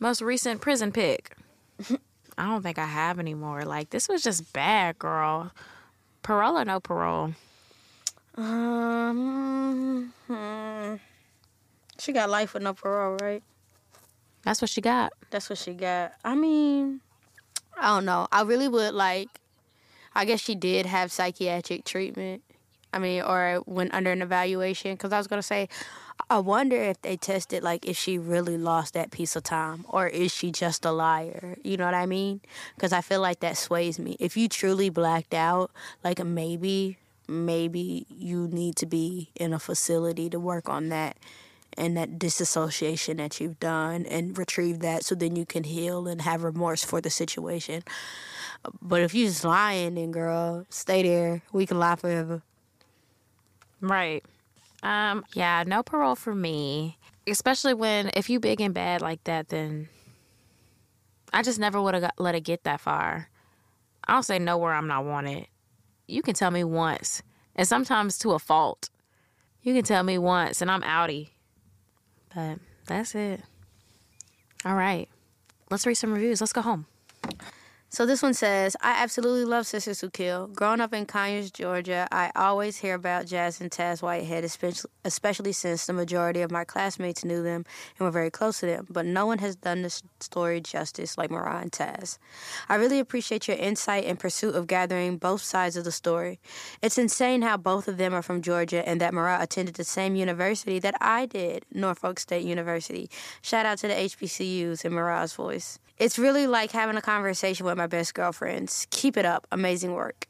most 0.00 0.22
recent 0.22 0.62
prison 0.62 0.90
pic. 0.90 1.36
I 2.38 2.46
don't 2.46 2.62
think 2.62 2.78
I 2.78 2.86
have 2.86 3.20
anymore. 3.20 3.62
Like 3.62 3.90
this 3.90 4.08
was 4.08 4.22
just 4.22 4.54
bad, 4.54 4.98
girl. 4.98 5.52
Parole 6.22 6.56
or 6.58 6.64
no 6.64 6.80
parole? 6.80 7.34
Um, 8.36 10.14
hmm. 10.26 10.94
she 11.98 12.12
got 12.12 12.30
life 12.30 12.54
with 12.54 12.62
no 12.62 12.72
parole, 12.72 13.18
right? 13.20 13.42
That's 14.42 14.62
what 14.62 14.70
she 14.70 14.80
got. 14.80 15.12
That's 15.30 15.50
what 15.50 15.58
she 15.58 15.74
got. 15.74 16.14
I 16.24 16.34
mean, 16.34 17.02
I 17.78 17.88
don't 17.88 18.06
know. 18.06 18.28
I 18.32 18.42
really 18.42 18.68
would 18.68 18.94
like. 18.94 19.28
I 20.14 20.24
guess 20.24 20.40
she 20.40 20.54
did 20.54 20.86
have 20.86 21.12
psychiatric 21.12 21.84
treatment. 21.84 22.42
I 22.94 22.98
mean, 22.98 23.22
or 23.22 23.62
went 23.66 23.92
under 23.92 24.10
an 24.10 24.22
evaluation. 24.22 24.94
Because 24.94 25.12
I 25.12 25.18
was 25.18 25.26
gonna 25.26 25.42
say, 25.42 25.68
I 26.30 26.38
wonder 26.38 26.76
if 26.76 27.00
they 27.02 27.16
tested 27.16 27.62
like 27.62 27.86
if 27.86 27.96
she 27.96 28.18
really 28.18 28.56
lost 28.56 28.94
that 28.94 29.10
piece 29.10 29.36
of 29.36 29.42
time, 29.42 29.84
or 29.88 30.06
is 30.06 30.32
she 30.32 30.50
just 30.50 30.84
a 30.84 30.90
liar? 30.90 31.56
You 31.62 31.76
know 31.76 31.84
what 31.84 31.94
I 31.94 32.06
mean? 32.06 32.40
Because 32.74 32.92
I 32.92 33.00
feel 33.00 33.20
like 33.20 33.40
that 33.40 33.56
sways 33.56 33.98
me. 33.98 34.16
If 34.18 34.36
you 34.36 34.48
truly 34.48 34.88
blacked 34.88 35.34
out, 35.34 35.70
like 36.02 36.24
maybe, 36.24 36.98
maybe 37.28 38.06
you 38.08 38.48
need 38.48 38.76
to 38.76 38.86
be 38.86 39.30
in 39.36 39.52
a 39.52 39.58
facility 39.58 40.30
to 40.30 40.38
work 40.38 40.68
on 40.68 40.88
that 40.88 41.16
and 41.76 41.96
that 41.96 42.18
disassociation 42.18 43.16
that 43.16 43.40
you've 43.40 43.58
done 43.58 44.04
and 44.06 44.36
retrieve 44.36 44.80
that 44.80 45.04
so 45.04 45.14
then 45.14 45.36
you 45.36 45.46
can 45.46 45.64
heal 45.64 46.06
and 46.06 46.22
have 46.22 46.44
remorse 46.44 46.84
for 46.84 47.00
the 47.00 47.10
situation. 47.10 47.82
But 48.80 49.02
if 49.02 49.14
you 49.14 49.26
just 49.26 49.44
lying, 49.44 49.94
then 49.94 50.12
girl, 50.12 50.66
stay 50.68 51.02
there. 51.02 51.42
We 51.52 51.66
can 51.66 51.78
lie 51.78 51.96
forever. 51.96 52.42
Right. 53.80 54.24
Um, 54.82 55.24
yeah, 55.34 55.64
no 55.66 55.82
parole 55.82 56.16
for 56.16 56.34
me. 56.34 56.98
Especially 57.26 57.74
when 57.74 58.10
if 58.14 58.28
you 58.28 58.40
big 58.40 58.60
and 58.60 58.74
bad 58.74 59.00
like 59.00 59.22
that, 59.24 59.48
then 59.48 59.88
I 61.32 61.42
just 61.42 61.58
never 61.58 61.80
would 61.80 61.94
have 61.94 62.10
let 62.18 62.34
it 62.34 62.40
get 62.40 62.64
that 62.64 62.80
far. 62.80 63.28
I 64.06 64.14
don't 64.14 64.24
say 64.24 64.38
nowhere 64.38 64.72
I'm 64.72 64.88
not 64.88 65.04
wanted. 65.04 65.46
You 66.08 66.22
can 66.22 66.34
tell 66.34 66.50
me 66.50 66.64
once, 66.64 67.22
and 67.54 67.66
sometimes 67.66 68.18
to 68.18 68.32
a 68.32 68.38
fault. 68.38 68.90
You 69.62 69.72
can 69.72 69.84
tell 69.84 70.02
me 70.02 70.18
once, 70.18 70.60
and 70.60 70.70
I'm 70.70 70.82
outie. 70.82 71.30
But 72.34 72.58
that's 72.86 73.14
it. 73.14 73.40
All 74.64 74.74
right. 74.74 75.08
Let's 75.70 75.86
read 75.86 75.94
some 75.94 76.12
reviews. 76.12 76.40
Let's 76.40 76.52
go 76.52 76.62
home. 76.62 76.86
So 77.94 78.06
this 78.06 78.22
one 78.22 78.32
says, 78.32 78.74
I 78.80 78.92
absolutely 79.02 79.44
love 79.44 79.66
Sistas 79.66 80.00
Who 80.00 80.08
Kill. 80.08 80.46
Growing 80.46 80.80
up 80.80 80.94
in 80.94 81.04
Conyers, 81.04 81.50
Georgia, 81.50 82.08
I 82.10 82.30
always 82.34 82.78
hear 82.78 82.94
about 82.94 83.26
Jazz 83.26 83.60
and 83.60 83.70
Taz 83.70 84.00
Whitehead, 84.00 84.44
especially, 85.04 85.52
since 85.52 85.84
the 85.84 85.92
majority 85.92 86.40
of 86.40 86.50
my 86.50 86.64
classmates 86.64 87.22
knew 87.22 87.42
them 87.42 87.66
and 87.98 88.06
were 88.06 88.10
very 88.10 88.30
close 88.30 88.60
to 88.60 88.66
them. 88.66 88.86
But 88.88 89.04
no 89.04 89.26
one 89.26 89.40
has 89.40 89.56
done 89.56 89.82
this 89.82 90.02
story 90.20 90.62
justice 90.62 91.18
like 91.18 91.30
Mariah 91.30 91.60
and 91.60 91.70
Taz. 91.70 92.16
I 92.66 92.76
really 92.76 92.98
appreciate 92.98 93.46
your 93.46 93.58
insight 93.58 94.06
and 94.06 94.18
pursuit 94.18 94.54
of 94.54 94.68
gathering 94.68 95.18
both 95.18 95.42
sides 95.42 95.76
of 95.76 95.84
the 95.84 95.92
story. 95.92 96.40
It's 96.80 96.96
insane 96.96 97.42
how 97.42 97.58
both 97.58 97.88
of 97.88 97.98
them 97.98 98.14
are 98.14 98.22
from 98.22 98.40
Georgia 98.40 98.88
and 98.88 99.02
that 99.02 99.12
Mariah 99.12 99.42
attended 99.42 99.74
the 99.74 99.84
same 99.84 100.16
university 100.16 100.78
that 100.78 100.94
I 100.98 101.26
did, 101.26 101.66
Norfolk 101.70 102.20
State 102.20 102.46
University. 102.46 103.10
Shout 103.42 103.66
out 103.66 103.76
to 103.80 103.88
the 103.88 103.94
HBCUs 103.94 104.82
in 104.82 104.94
Mariah's 104.94 105.34
voice. 105.34 105.78
It's 106.02 106.18
really 106.18 106.48
like 106.48 106.72
having 106.72 106.96
a 106.96 107.00
conversation 107.00 107.64
with 107.64 107.78
my 107.78 107.86
best 107.86 108.12
girlfriends. 108.14 108.88
Keep 108.90 109.16
it 109.16 109.24
up. 109.24 109.46
Amazing 109.52 109.92
work. 109.92 110.26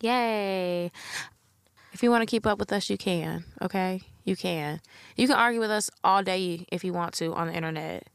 Yay. 0.00 0.90
If 1.92 2.02
you 2.02 2.10
want 2.10 2.22
to 2.22 2.26
keep 2.26 2.48
up 2.48 2.58
with 2.58 2.72
us, 2.72 2.90
you 2.90 2.98
can, 2.98 3.44
okay? 3.62 4.00
You 4.24 4.34
can. 4.34 4.80
You 5.14 5.28
can 5.28 5.36
argue 5.36 5.60
with 5.60 5.70
us 5.70 5.88
all 6.02 6.20
day 6.24 6.66
if 6.72 6.82
you 6.82 6.92
want 6.92 7.14
to 7.14 7.32
on 7.32 7.46
the 7.46 7.54
internet. 7.54 8.08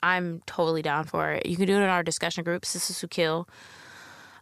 I'm 0.00 0.42
totally 0.46 0.80
down 0.80 1.06
for 1.06 1.32
it. 1.32 1.44
You 1.44 1.56
can 1.56 1.66
do 1.66 1.74
it 1.74 1.82
in 1.82 1.88
our 1.88 2.04
discussion 2.04 2.44
group, 2.44 2.62
Sistas 2.62 3.00
Who 3.00 3.08
Kill. 3.08 3.48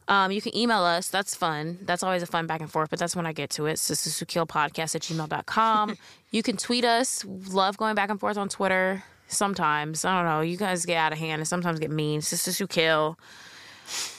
Um, 0.08 0.32
you 0.32 0.42
can 0.42 0.54
email 0.54 0.82
us. 0.82 1.08
That's 1.08 1.34
fun. 1.34 1.78
That's 1.80 2.02
always 2.02 2.22
a 2.22 2.26
fun 2.26 2.46
back 2.46 2.60
and 2.60 2.70
forth, 2.70 2.90
but 2.90 2.98
that's 2.98 3.16
when 3.16 3.24
I 3.24 3.32
get 3.32 3.48
to 3.52 3.64
it. 3.64 3.76
Sistas 3.76 4.18
Who 4.18 4.26
Kill 4.26 4.46
podcast 4.46 4.94
at 4.96 5.00
gmail.com. 5.00 5.96
you 6.30 6.42
can 6.42 6.58
tweet 6.58 6.84
us. 6.84 7.24
Love 7.24 7.78
going 7.78 7.94
back 7.94 8.10
and 8.10 8.20
forth 8.20 8.36
on 8.36 8.50
Twitter 8.50 9.02
sometimes. 9.32 10.04
I 10.04 10.16
don't 10.16 10.30
know. 10.30 10.40
You 10.40 10.56
guys 10.56 10.84
get 10.86 10.96
out 10.96 11.12
of 11.12 11.18
hand 11.18 11.40
and 11.40 11.48
sometimes 11.48 11.78
get 11.78 11.90
mean. 11.90 12.20
Sistas 12.20 12.58
Who 12.58 12.66
Kill. 12.66 13.18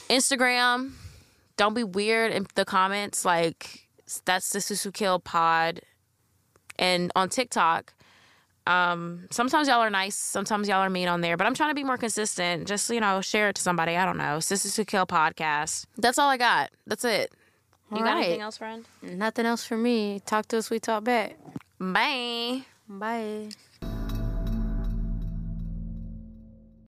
Instagram. 0.08 0.92
Don't 1.56 1.74
be 1.74 1.84
weird 1.84 2.32
in 2.32 2.46
the 2.54 2.64
comments. 2.64 3.24
Like, 3.24 3.86
that's 4.24 4.48
Sistas 4.50 4.82
Who 4.84 4.90
Kill 4.92 5.18
pod. 5.18 5.80
And 6.78 7.12
on 7.14 7.28
TikTok, 7.28 7.94
um, 8.66 9.28
sometimes 9.30 9.68
y'all 9.68 9.80
are 9.80 9.90
nice, 9.90 10.16
sometimes 10.16 10.68
y'all 10.68 10.80
are 10.80 10.90
mean 10.90 11.06
on 11.06 11.20
there, 11.20 11.36
but 11.36 11.46
I'm 11.46 11.54
trying 11.54 11.70
to 11.70 11.74
be 11.74 11.84
more 11.84 11.98
consistent. 11.98 12.66
Just, 12.66 12.88
you 12.90 13.00
know, 13.00 13.20
share 13.20 13.50
it 13.50 13.56
to 13.56 13.62
somebody. 13.62 13.96
I 13.96 14.04
don't 14.04 14.16
know. 14.16 14.38
Sistas 14.38 14.76
Who 14.76 14.84
Kill 14.84 15.06
podcast. 15.06 15.86
That's 15.98 16.18
all 16.18 16.28
I 16.28 16.36
got. 16.36 16.70
That's 16.86 17.04
it. 17.04 17.32
You 17.90 17.98
All 17.98 18.04
got 18.04 18.14
right. 18.14 18.24
anything 18.24 18.40
else, 18.40 18.56
friend? 18.58 18.84
Nothing 19.02 19.46
else 19.46 19.64
for 19.64 19.76
me. 19.76 20.20
Talk 20.26 20.46
to 20.48 20.58
us, 20.58 20.70
we 20.70 20.80
talk 20.80 21.04
back. 21.04 21.36
Bye. 21.78 22.62
Bye. 22.88 23.50